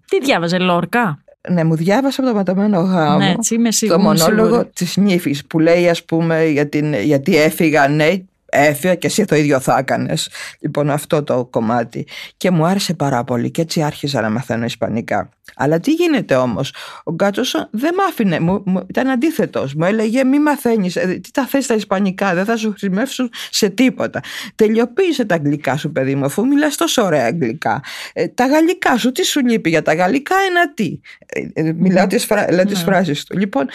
Τι 0.08 0.20
διάβαζε, 0.20 0.58
Λόρκα; 0.58 1.24
Ναι, 1.48 1.64
μου 1.64 1.74
διάβασα 1.74 2.20
από 2.20 2.30
το 2.30 2.36
ματωμένο 2.36 2.80
γάμο 2.80 3.18
ναι, 3.18 3.34
έτσι, 3.66 3.86
το 3.86 3.98
μονόλογο 3.98 4.64
της 4.64 4.96
νύφης 4.96 5.46
που 5.46 5.58
λέει, 5.58 5.88
ας 5.88 6.04
πούμε, 6.04 6.46
για 6.46 6.68
την, 6.68 6.94
γιατί 6.94 7.36
έφυγα, 7.36 7.88
ναι, 7.88 8.12
έφυγα 8.50 8.94
και 8.94 9.06
εσύ 9.06 9.24
το 9.24 9.34
ίδιο 9.34 9.60
θα 9.60 9.78
έκανες. 9.78 10.30
Λοιπόν, 10.60 10.90
αυτό 10.90 11.22
το 11.22 11.44
κομμάτι. 11.44 12.06
Και 12.36 12.50
μου 12.50 12.64
άρεσε 12.64 12.94
πάρα 12.94 13.24
πολύ 13.24 13.50
και 13.50 13.60
έτσι 13.60 13.82
άρχισα 13.82 14.20
να 14.20 14.30
μαθαίνω 14.30 14.64
Ισπανικά. 14.64 15.30
Αλλά 15.56 15.80
τι 15.80 15.92
γίνεται 15.92 16.34
όμως, 16.34 16.74
ο 17.04 17.12
Γκάτσος 17.12 17.68
δεν 17.70 17.94
μ' 17.94 18.00
άφηνε, 18.08 18.40
μου, 18.40 18.62
μου, 18.66 18.86
ήταν 18.88 19.08
αντίθετος. 19.08 19.74
Μου 19.74 19.84
έλεγε: 19.84 20.24
Μη 20.24 20.38
μαθαίνεις, 20.40 20.96
ε, 20.96 21.06
τι 21.06 21.30
τα 21.30 21.46
θες 21.46 21.64
στα 21.64 21.74
Ισπανικά, 21.74 22.34
δεν 22.34 22.44
θα 22.44 22.56
σου 22.56 22.68
χρησιμεύσουν 22.68 23.30
σε 23.50 23.68
τίποτα. 23.68 24.20
Τελειοποίησε 24.54 25.24
τα 25.24 25.34
αγγλικά 25.34 25.76
σου, 25.76 25.92
παιδί 25.92 26.14
μου, 26.14 26.24
αφού 26.24 26.46
μιλάς 26.46 26.76
τόσο 26.76 27.02
ωραία 27.02 27.24
αγγλικά. 27.24 27.82
Ε, 28.12 28.28
τα 28.28 28.46
γαλλικά 28.46 28.98
σου, 28.98 29.12
τι 29.12 29.24
σου 29.24 29.46
λείπει 29.46 29.68
για 29.68 29.82
τα 29.82 29.94
γαλλικά, 29.94 30.34
ένα 30.48 30.72
τι. 30.74 31.00
Ε, 31.26 31.68
ε 31.68 31.72
μιλάω 31.72 32.06
τις 32.06 32.24
φρα, 32.24 32.52
ναι. 32.52 32.74
φράσεις 32.74 33.24
του. 33.24 33.38
Λοιπόν, 33.38 33.68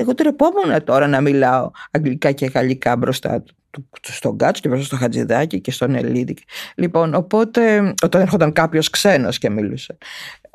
εγώ 0.00 0.14
τρεπόμουν 0.14 0.84
τώρα 0.84 1.06
να 1.06 1.20
μιλάω 1.20 1.70
αγγλικά 1.90 2.32
και 2.32 2.46
γαλλικά 2.46 2.96
μπροστά 2.96 3.42
του 3.42 3.54
στον 4.02 4.36
Κάτσο 4.36 4.62
και 4.62 4.68
μπροστά 4.68 4.86
στο 4.86 4.96
Χατζηδάκι 4.96 5.60
και 5.60 5.70
στον 5.70 5.94
Ελίδη. 5.94 6.36
Λοιπόν, 6.74 7.14
οπότε 7.14 7.94
όταν 8.02 8.20
έρχονταν 8.20 8.52
κάποιος 8.52 8.90
ξένος 8.90 9.38
και 9.38 9.50
μιλούσε. 9.50 9.96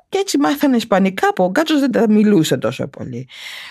Και 0.10 0.18
έτσι 0.18 0.38
μάθανε 0.38 0.76
Ισπανικά 0.76 1.34
που 1.34 1.44
ο 1.44 1.50
Γκάτσος 1.50 1.80
δεν 1.80 1.92
τα 1.92 2.10
μιλούσε 2.10 2.58
τόσο 2.58 2.88
πολύ. 2.88 3.28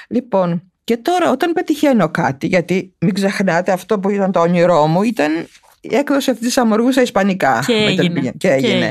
Λοιπόν, 0.08 0.62
και 0.84 0.96
τώρα 0.96 1.30
όταν 1.30 1.52
πετυχαίνω 1.52 2.08
κάτι, 2.08 2.46
γιατί 2.46 2.94
μην 2.98 3.14
ξεχνάτε 3.14 3.72
αυτό 3.72 3.98
που 3.98 4.08
ήταν 4.08 4.32
το 4.32 4.40
όνειρό 4.40 4.86
μου, 4.86 5.02
ήταν 5.02 5.32
η 5.32 5.46
έκδοση 5.90 6.30
αυτή 6.30 6.44
της 6.44 6.58
αμοργού 6.58 6.92
στα 6.92 7.02
Ισπανικά. 7.02 7.62
Και 7.66 7.72
έγινε. 7.72 8.32
Και 8.36 8.48
έγινε. 8.48 8.90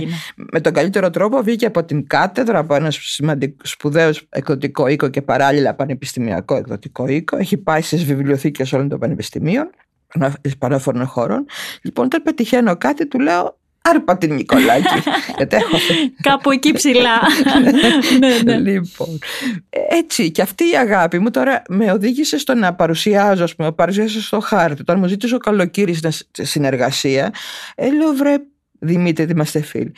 Με 0.51 0.61
τον 0.61 0.73
καλύτερο 0.73 1.09
τρόπο 1.09 1.41
βγήκε 1.41 1.65
από 1.65 1.83
την 1.83 2.07
κάτεδρα, 2.07 2.59
από 2.59 2.75
ένα 2.75 2.91
σπουδαίος 3.63 4.25
εκδοτικό 4.29 4.87
οίκο 4.87 5.07
και 5.07 5.21
παράλληλα 5.21 5.73
πανεπιστημιακό 5.73 6.55
εκδοτικό 6.55 7.07
οίκο. 7.07 7.37
Έχει 7.37 7.57
πάει 7.57 7.81
στις 7.81 8.03
βιβλιοθήκες 8.03 8.73
όλων 8.73 8.89
των 8.89 8.99
πανεπιστημίων 8.99 9.69
ισπανόφωνων 10.41 11.05
χώρων. 11.05 11.45
Λοιπόν, 11.81 12.05
όταν 12.05 12.21
πετυχαίνω 12.21 12.77
κάτι, 12.77 13.07
του 13.07 13.19
λέω 13.19 13.57
Άρπα 13.89 14.17
την 14.17 14.33
Νικολάκη. 14.33 15.03
γιατί 15.37 15.55
έχω... 15.55 15.77
Κάπου 16.21 16.51
εκεί 16.51 16.71
ψηλά. 16.71 17.21
ναι, 18.19 18.37
ναι. 18.43 18.71
Λοιπόν, 18.71 19.19
έτσι 19.89 20.31
και 20.31 20.41
αυτή 20.41 20.63
η 20.63 20.77
αγάπη 20.77 21.19
μου 21.19 21.31
τώρα 21.31 21.61
με 21.69 21.91
οδήγησε 21.91 22.37
στο 22.37 22.53
να 22.53 22.73
παρουσιάζω, 22.73 23.43
ας 23.43 23.55
πούμε, 23.55 23.71
παρουσιάζω 23.71 24.21
στο 24.21 24.39
χάρτη. 24.39 24.81
Όταν 24.81 24.99
μου 24.99 25.07
ζήτησε 25.07 25.35
ο 25.35 25.37
καλοκύρης 25.37 26.25
συνεργασία, 26.31 27.33
ε, 27.75 27.91
λέω 27.91 28.13
βρε 28.13 28.37
Δημήτρη, 28.79 29.31
είμαστε 29.31 29.61
φίλοι. 29.61 29.91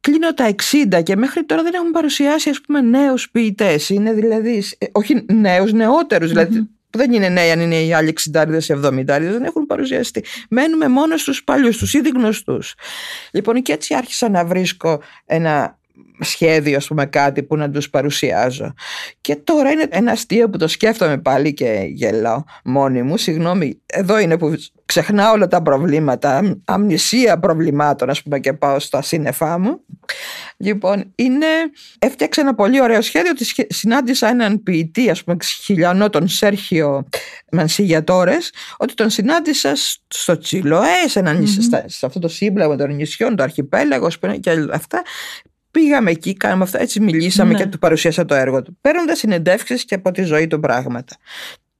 Κλείνω 0.00 0.34
τα 0.34 0.54
60 0.94 1.02
και 1.02 1.16
μέχρι 1.16 1.44
τώρα 1.44 1.62
δεν 1.62 1.74
έχουν 1.74 1.90
παρουσιάσει 1.90 2.50
ας 2.50 2.60
πούμε 2.60 2.80
νέους 2.80 3.30
ποιητές. 3.30 3.88
Είναι 3.88 4.12
δηλαδή, 4.12 4.64
ε, 4.78 4.86
όχι 4.92 5.24
νέους, 5.32 5.72
νεότερους. 5.72 6.28
Δηλαδή 6.28 6.68
που 6.90 6.98
δεν 6.98 7.12
είναι 7.12 7.28
νέοι 7.28 7.50
αν 7.50 7.60
είναι 7.60 7.82
οι 7.82 7.92
άλλοι 7.92 8.14
60 8.34 8.46
ή 8.60 8.74
70 8.84 9.04
δεν 9.06 9.44
έχουν 9.44 9.66
παρουσιαστεί. 9.66 10.24
Μένουμε 10.50 10.88
μόνο 10.88 11.16
στους 11.16 11.44
παλιούς, 11.44 11.76
τους 11.76 11.94
ήδη 11.94 12.08
γνωστούς. 12.08 12.74
Λοιπόν 13.32 13.62
και 13.62 13.72
έτσι 13.72 13.94
άρχισα 13.94 14.28
να 14.28 14.44
βρίσκω 14.44 15.02
ένα 15.24 15.75
σχέδιο, 16.20 16.76
ας 16.76 16.86
πούμε, 16.86 17.06
κάτι 17.06 17.42
που 17.42 17.56
να 17.56 17.70
τους 17.70 17.90
παρουσιάζω. 17.90 18.74
Και 19.20 19.36
τώρα 19.36 19.70
είναι 19.70 19.86
ένα 19.90 20.12
αστείο 20.12 20.50
που 20.50 20.58
το 20.58 20.68
σκέφτομαι 20.68 21.18
πάλι 21.18 21.54
και 21.54 21.86
γελάω 21.88 22.42
μόνη 22.64 23.02
μου. 23.02 23.16
Συγγνώμη, 23.16 23.80
εδώ 23.86 24.18
είναι 24.18 24.38
που 24.38 24.54
ξεχνάω 24.86 25.32
όλα 25.32 25.46
τα 25.46 25.62
προβλήματα, 25.62 26.58
αμνησία 26.64 27.38
προβλημάτων, 27.38 28.10
ας 28.10 28.22
πούμε, 28.22 28.38
και 28.38 28.52
πάω 28.52 28.78
στα 28.78 29.02
σύννεφά 29.02 29.58
μου. 29.58 29.80
Λοιπόν, 30.56 31.12
είναι, 31.14 31.46
έφτιαξε 31.98 32.40
ένα 32.40 32.54
πολύ 32.54 32.82
ωραίο 32.82 33.00
σχέδιο 33.00 33.30
ότι 33.30 33.74
συνάντησα 33.74 34.28
έναν 34.28 34.62
ποιητή, 34.62 35.10
ας 35.10 35.24
πούμε, 35.24 35.36
χιλιανό, 35.62 36.10
τον 36.10 36.28
Σέρχιο 36.28 37.08
Μανσίγιατόρες, 37.52 38.52
ότι 38.76 38.94
τον 38.94 39.10
συνάντησα 39.10 39.72
στο 40.08 40.38
Τσιλοέ, 40.38 41.08
σε, 41.08 41.22
mm-hmm. 41.24 41.82
σε 41.86 42.06
αυτό 42.06 42.18
το 42.18 42.28
σύμπλαγμα 42.28 42.76
των 42.76 42.94
νησιών, 42.94 43.36
το 43.36 43.42
αρχιπέλαγος, 43.42 44.18
και 44.40 44.50
αυτά 44.72 45.02
Πήγαμε 45.76 46.10
εκεί, 46.10 46.34
κάναμε 46.34 46.62
αυτά, 46.62 46.80
έτσι 46.80 47.00
μιλήσαμε 47.00 47.52
ναι. 47.52 47.58
και 47.58 47.66
του 47.66 47.78
παρουσίασα 47.78 48.24
το 48.24 48.34
έργο 48.34 48.62
του. 48.62 48.78
Παίρνοντας 48.80 49.18
συνεντεύξεις 49.18 49.84
και 49.84 49.94
από 49.94 50.10
τη 50.10 50.22
ζωή 50.22 50.46
του 50.46 50.60
πράγματα. 50.60 51.16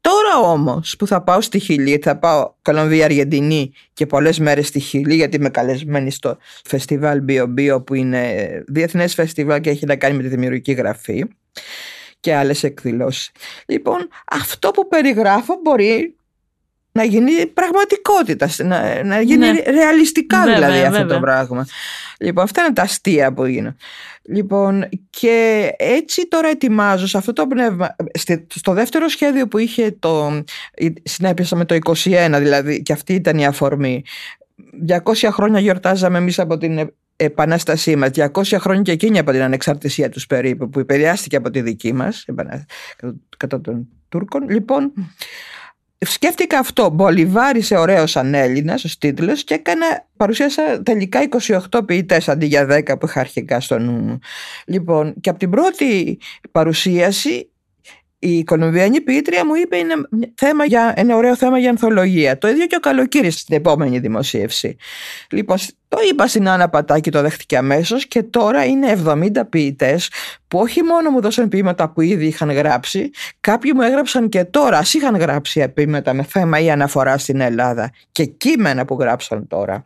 Τώρα 0.01 0.51
όμως 0.51 0.95
που 0.99 1.07
θα 1.07 1.23
πάω 1.23 1.41
στη 1.41 1.59
Χιλή, 1.59 2.01
θα 2.03 2.17
πάω 2.19 2.53
Κολομβία, 2.63 3.05
Αργεντινή 3.05 3.73
και 3.93 4.07
πολλές 4.07 4.39
μέρες 4.39 4.67
στη 4.67 4.81
Χιλή, 4.81 5.15
γιατί 5.15 5.37
είμαι 5.37 5.49
καλεσμένη 5.49 6.11
στο 6.11 6.37
φεστιβάλ 6.65 7.23
Bio 7.29 7.47
Bio, 7.59 7.87
που 7.87 7.95
είναι 7.95 8.47
διεθνές 8.69 9.15
φεστιβάλ 9.15 9.61
και 9.61 9.71
έχει 9.71 9.87
να 9.87 9.97
κάνει 9.97 10.17
με 10.17 10.23
τη 10.23 10.29
δημιουργική 10.29 10.73
γραφή 10.73 11.25
και 12.21 12.35
άλλες 12.35 12.63
εκδηλώσεις. 12.63 13.31
Λοιπόν, 13.67 14.09
αυτό 14.31 14.71
που 14.71 14.89
περιγράφω 14.89 15.55
μπορεί 15.63 16.17
να 16.97 17.05
γίνει 17.05 17.47
πραγματικότητα, 17.47 18.49
να, 18.59 19.05
να 19.05 19.21
γίνει 19.21 19.47
ναι. 19.47 19.61
ρεαλιστικά 19.67 20.45
δηλαδή 20.45 20.81
αυτό 20.81 21.07
το 21.07 21.21
πράγμα. 21.21 21.67
Λοιπόν, 22.19 22.45
αυτά 22.45 22.63
είναι 22.63 22.73
τα 22.73 22.83
αστεία 22.83 23.33
που 23.33 23.45
γίνονται. 23.45 23.77
Λοιπόν, 24.23 24.89
και 25.11 25.71
έτσι 25.77 26.29
τώρα 26.29 26.49
ετοιμάζω 26.49 27.07
σε 27.07 27.19
αυτό 27.19 27.33
το 27.33 27.47
πνεύμα. 27.47 27.97
Στο 28.49 28.73
δεύτερο 28.73 29.09
σχέδιο 29.09 29.49
που 29.49 29.59
είχε 29.59 29.97
το. 29.99 30.43
Συνέπεισα 31.03 31.57
με 31.57 31.65
το 31.65 31.77
21, 31.85 32.37
δηλαδή, 32.39 32.83
και 32.83 32.93
αυτή 32.93 33.15
ήταν 33.15 33.39
η 33.39 33.47
αφορμή. 33.47 34.05
200 34.89 35.29
χρόνια 35.31 35.61
γιορτάζαμε 35.61 36.19
εμείς 36.19 36.39
από 36.39 36.59
την 36.59 36.91
επανάστασή 37.17 37.97
μας 37.97 38.11
200 38.15 38.29
χρόνια 38.59 38.83
και 38.83 38.93
εκείνη 38.93 39.19
από 39.19 39.31
την 39.31 39.43
ανεξαρτησία 39.43 40.09
τους 40.09 40.27
περίπου 40.27 40.69
που 40.69 40.79
επηρεάστηκε 40.79 41.37
από 41.37 41.51
τη 41.51 41.61
δική 41.61 41.93
μας 41.93 42.25
κατά 43.37 43.61
των 43.61 43.89
Τούρκων 44.09 44.49
λοιπόν 44.49 44.93
Σκέφτηκα 45.99 46.59
αυτό. 46.59 46.91
Μπολιβάρισε 46.91 47.77
ωραίος 47.77 48.11
σαν 48.11 48.35
Έλληνας 48.35 48.85
ο 48.85 48.89
τίτλο 48.99 49.33
και 49.35 49.55
έκανα, 49.55 50.07
παρουσίασα 50.17 50.83
τελικά 50.83 51.29
28 51.71 51.87
ποιητές 51.87 52.29
αντί 52.29 52.47
για 52.47 52.67
10 52.67 52.99
που 52.99 53.07
είχα 53.07 53.21
αρχικά 53.21 53.61
στο 53.61 53.79
νου 53.79 53.93
μου. 53.93 54.19
Λοιπόν, 54.67 55.15
και 55.21 55.31
από 55.31 55.39
την 55.39 55.51
πρώτη 55.51 56.19
παρουσίαση 56.53 57.51
η 58.27 58.45
Κολομβιανή 58.45 59.01
ποιήτρια 59.01 59.47
μου 59.47 59.55
είπε 59.55 59.77
είναι 59.77 59.95
θέμα 60.35 60.65
για, 60.65 60.93
ένα 60.97 61.17
ωραίο 61.17 61.37
θέμα 61.37 61.59
για 61.59 61.71
ανθολογία. 61.71 62.39
Το 62.39 62.49
ίδιο 62.49 62.67
και 62.67 62.77
ο 62.77 62.81
Καλοκύρης 62.81 63.41
στην 63.41 63.57
επόμενη 63.57 63.99
δημοσίευση. 63.99 64.77
Λοιπόν, 65.31 65.57
το 65.89 65.99
είπα 66.11 66.27
στην 66.27 66.49
Άννα 66.49 66.69
Πατάκη, 66.69 67.11
το 67.11 67.23
δέχτηκε 67.23 67.57
αμέσως 67.57 68.07
και 68.07 68.23
τώρα 68.23 68.65
είναι 68.65 69.03
70 69.05 69.31
ποιητές 69.49 70.11
που 70.49 70.59
όχι 70.59 70.83
μόνο 70.83 71.11
μου 71.11 71.21
δώσαν 71.21 71.49
ποίηματα 71.49 71.89
που 71.91 72.01
ήδη 72.01 72.27
είχαν 72.27 72.51
γράψει, 72.51 73.11
κάποιοι 73.41 73.73
μου 73.75 73.83
έγραψαν 73.83 74.29
και 74.29 74.45
τώρα, 74.45 74.79
ας 74.79 74.95
είχαν 74.95 75.17
γράψει 75.17 75.69
ποίηματα 75.69 76.13
με 76.13 76.23
θέμα 76.23 76.61
ή 76.61 76.71
αναφορά 76.71 77.19
στην 77.19 77.41
Ελλάδα 77.41 77.93
και 78.13 78.25
κείμενα 78.25 78.85
που 78.85 78.97
γράψαν 79.01 79.47
τώρα. 79.47 79.85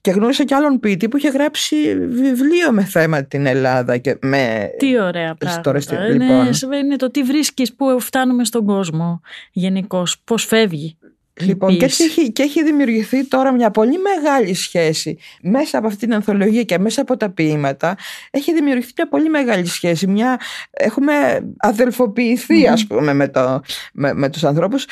Και 0.00 0.10
γνώρισα 0.10 0.44
κι 0.44 0.54
άλλον 0.54 0.80
ποιητή 0.80 1.08
που 1.08 1.16
είχε 1.16 1.28
γράψει 1.28 1.76
βιβλίο 2.08 2.72
με 2.72 2.84
θέμα 2.84 3.24
την 3.24 3.46
Ελλάδα. 3.46 3.98
Και 3.98 4.16
με... 4.20 4.70
Τι 4.78 5.00
ωραία 5.00 5.34
πράγματα. 5.34 6.06
Είναι, 6.06 6.10
λοιπόν. 6.12 6.72
είναι 6.72 6.96
το 6.96 7.10
τι 7.10 7.22
βρίσκεις 7.22 7.74
που 7.74 8.00
φτάνουμε 8.00 8.44
στον 8.44 8.64
κόσμο 8.64 9.20
γενικώς, 9.52 10.20
πώς 10.24 10.44
φεύγει. 10.44 10.98
Λοιπόν, 11.40 11.78
και 11.78 11.84
έχει, 11.84 12.32
και 12.32 12.42
έχει 12.42 12.64
δημιουργηθεί 12.64 13.24
τώρα 13.24 13.52
μια 13.52 13.70
πολύ 13.70 13.98
μεγάλη 13.98 14.54
σχέση 14.54 15.18
μέσα 15.42 15.78
από 15.78 15.86
αυτή 15.86 15.98
την 15.98 16.14
ανθολογία 16.14 16.62
και 16.62 16.78
μέσα 16.78 17.00
από 17.00 17.16
τα 17.16 17.30
ποίηματα. 17.30 17.96
Έχει 18.30 18.54
δημιουργηθεί 18.54 18.92
μια 18.96 19.08
πολύ 19.08 19.28
μεγάλη 19.28 19.66
σχέση. 19.66 20.06
Μια, 20.06 20.40
έχουμε 20.70 21.14
αδελφοποιηθεί, 21.56 22.68
ας 22.68 22.86
πούμε, 22.86 23.12
με, 23.12 23.28
το, 23.28 23.60
με, 23.92 24.14
με 24.14 24.28
τους 24.30 24.44
ανθρώπους. 24.44 24.86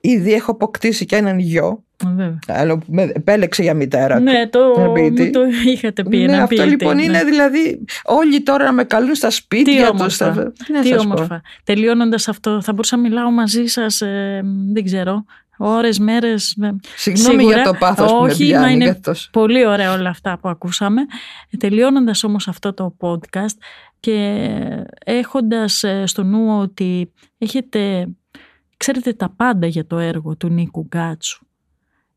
Ήδη 0.00 0.32
έχω 0.32 0.50
αποκτήσει 0.50 1.04
και 1.06 1.16
έναν 1.16 1.38
γιο 1.38 1.82
Άλλο 2.46 2.80
με 2.86 3.02
επέλεξε 3.02 3.62
για 3.62 3.74
μητέρα 3.74 4.20
ναι, 4.20 4.46
του. 4.46 4.58
Ναι, 4.92 5.20
το, 5.20 5.30
το 5.32 5.40
είχατε 5.66 6.02
πει. 6.02 6.16
Ναι, 6.16 6.40
αυτό 6.40 6.64
λοιπόν 6.64 6.96
ναι. 6.96 7.02
είναι 7.02 7.24
δηλαδή 7.24 7.84
όλοι 8.04 8.42
τώρα 8.42 8.64
να 8.64 8.72
με 8.72 8.84
καλούν 8.84 9.14
στα 9.14 9.30
σπίτια 9.30 9.92
τους. 9.92 10.14
Στα... 10.14 10.52
Τι 10.82 10.98
όμορφα. 10.98 11.42
Τελειώνοντας 11.64 12.28
αυτό, 12.28 12.62
θα 12.62 12.72
μπορούσα 12.72 12.96
να 12.96 13.02
μιλάω 13.02 13.30
μαζί 13.30 13.66
σας, 13.66 14.00
ε, 14.00 14.42
δεν 14.72 14.84
ξέρω, 14.84 15.24
ώρες, 15.58 15.98
μέρες. 15.98 16.56
Συγγνώμη 16.96 17.44
για 17.44 17.62
το 17.62 17.74
πάθος 17.78 18.10
που 18.10 18.18
Όχι, 18.18 18.54
με 18.58 18.70
είναι 18.72 19.00
πολύ 19.30 19.66
ωραία 19.66 19.92
όλα 19.92 20.08
αυτά 20.08 20.38
που 20.40 20.48
ακούσαμε. 20.48 21.00
Τελειώνοντας 21.58 22.24
όμως 22.24 22.48
αυτό 22.48 22.74
το 22.74 22.96
podcast 23.00 23.56
και 24.00 24.48
έχοντας 25.04 25.82
ε, 25.82 26.06
στο 26.06 26.22
νου 26.22 26.58
ότι 26.60 27.12
έχετε, 27.38 28.08
ξέρετε 28.78 29.12
τα 29.12 29.28
πάντα 29.28 29.66
για 29.66 29.86
το 29.86 29.98
έργο 29.98 30.36
του 30.36 30.48
Νίκου 30.48 30.86
Γκάτσου 30.86 31.46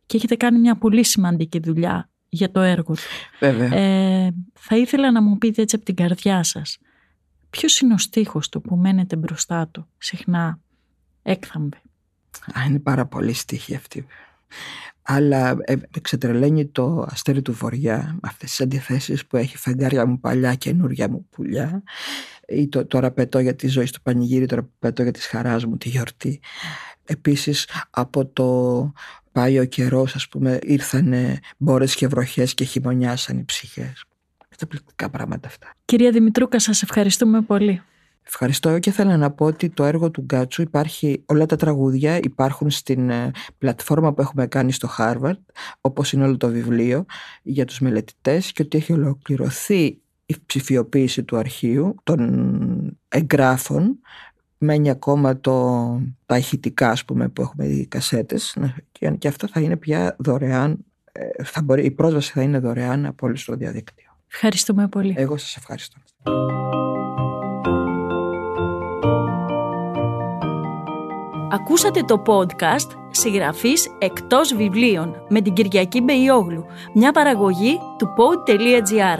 και 0.05 0.17
έχετε 0.17 0.35
κάνει 0.35 0.59
μια 0.59 0.77
πολύ 0.77 1.03
σημαντική 1.03 1.59
δουλειά 1.59 2.09
για 2.29 2.51
το 2.51 2.59
έργο 2.59 2.93
του. 2.93 3.01
Βέβαια. 3.39 3.73
Ε, 3.73 4.33
θα 4.53 4.77
ήθελα 4.77 5.11
να 5.11 5.21
μου 5.21 5.37
πείτε 5.37 5.61
έτσι 5.61 5.75
από 5.75 5.85
την 5.85 5.95
καρδιά 5.95 6.43
σας, 6.43 6.77
ποιος 7.49 7.79
είναι 7.79 7.93
ο 7.93 7.97
στίχος 7.97 8.49
του 8.49 8.61
που 8.61 8.75
μένετε 8.75 9.15
μπροστά 9.15 9.67
του, 9.67 9.87
συχνά; 9.97 10.59
Έκθαμβε. 11.23 11.81
Α, 12.53 12.65
είναι 12.67 12.79
πάρα 12.79 13.05
πολύ 13.05 13.33
στίχη 13.33 13.75
αυτή. 13.75 14.05
Αλλά 15.01 15.57
ε, 15.61 15.75
ξετρελαίνει 16.01 16.67
το 16.67 17.05
αστέρι 17.09 17.41
του 17.41 17.53
βοριά, 17.53 18.17
αυτές 18.21 18.49
τις 18.49 18.61
αντιθέσεις 18.61 19.25
που 19.25 19.37
έχει 19.37 19.57
φεγγάρια 19.57 20.05
μου 20.05 20.19
παλιά, 20.19 20.55
καινούρια 20.55 21.09
μου 21.09 21.27
πουλιά 21.29 21.83
ή 22.51 22.67
το, 22.67 22.85
τώρα 22.85 23.11
πετώ 23.11 23.39
για 23.39 23.55
τη 23.55 23.67
ζωή 23.67 23.85
στο 23.85 23.99
πανηγύρι, 24.03 24.45
τώρα 24.45 24.69
πετώ 24.79 25.03
για 25.03 25.11
τη 25.11 25.19
χαράς 25.19 25.65
μου 25.65 25.77
τη 25.77 25.89
γιορτή. 25.89 26.39
Επίσης 27.03 27.69
από 27.89 28.25
το 28.25 28.91
πάει 29.31 29.59
ο 29.59 29.65
καιρός, 29.65 30.15
ας 30.15 30.27
πούμε, 30.27 30.59
ήρθαν 30.61 31.13
μπόρες 31.57 31.95
και 31.95 32.07
βροχές 32.07 32.53
και 32.53 32.63
χειμωνιάσαν 32.63 33.37
οι 33.37 33.43
ψυχές. 33.43 34.05
Καταπληκτικά 34.49 35.09
πράγματα 35.09 35.47
αυτά. 35.47 35.73
Κυρία 35.85 36.11
Δημητρούκα, 36.11 36.59
σας 36.59 36.81
ευχαριστούμε 36.81 37.41
πολύ. 37.41 37.81
Ευχαριστώ 38.23 38.79
και 38.79 38.91
θέλω 38.91 39.17
να 39.17 39.31
πω 39.31 39.45
ότι 39.45 39.69
το 39.69 39.83
έργο 39.83 40.11
του 40.11 40.21
Γκάτσου 40.21 40.61
υπάρχει, 40.61 41.23
όλα 41.25 41.45
τα 41.45 41.55
τραγούδια 41.55 42.19
υπάρχουν 42.23 42.69
στην 42.69 43.09
ε, 43.09 43.31
πλατφόρμα 43.57 44.13
που 44.13 44.21
έχουμε 44.21 44.47
κάνει 44.47 44.71
στο 44.71 44.89
Harvard, 44.97 45.39
όπως 45.81 46.13
είναι 46.13 46.23
όλο 46.23 46.37
το 46.37 46.47
βιβλίο 46.47 47.05
για 47.41 47.65
τους 47.65 47.79
μελετητές 47.79 48.51
και 48.51 48.61
ότι 48.61 48.77
έχει 48.77 48.93
ολοκληρωθεί 48.93 50.00
η 50.31 50.43
ψηφιοποίηση 50.45 51.23
του 51.23 51.37
αρχείου 51.37 51.95
των 52.03 52.97
εγγράφων 53.07 53.99
μένει 54.57 54.89
ακόμα 54.89 55.39
το, 55.39 55.77
τα 56.25 56.37
ηχητικά 56.37 56.89
ας 56.89 57.05
πούμε, 57.05 57.29
που 57.29 57.41
έχουμε 57.41 57.65
οι 57.65 57.85
κασέτες 57.87 58.57
και, 58.91 59.09
και 59.09 59.27
αυτό 59.27 59.47
θα 59.47 59.59
είναι 59.59 59.77
πια 59.77 60.15
δωρεάν 60.19 60.85
ε, 61.11 61.43
θα 61.43 61.61
μπορεί, 61.61 61.85
η 61.85 61.91
πρόσβαση 61.91 62.31
θα 62.31 62.41
είναι 62.41 62.59
δωρεάν 62.59 63.05
από 63.05 63.27
όλο 63.27 63.37
το 63.45 63.55
διαδίκτυο. 63.55 64.05
Ευχαριστούμε 64.33 64.87
πολύ. 64.87 65.13
Εγώ 65.17 65.37
σας 65.37 65.55
ευχαριστώ. 65.55 65.97
Ακούσατε 71.51 72.01
το 72.01 72.21
podcast 72.25 72.97
«Συγγραφής 73.11 73.87
εκτός 73.99 74.55
βιβλίων» 74.55 75.25
με 75.29 75.41
την 75.41 75.53
Κυριακή 75.53 76.01
Μπεϊόγλου, 76.01 76.65
μια 76.93 77.11
παραγωγή 77.11 77.77
του 77.97 78.07
pod.gr. 78.17 79.19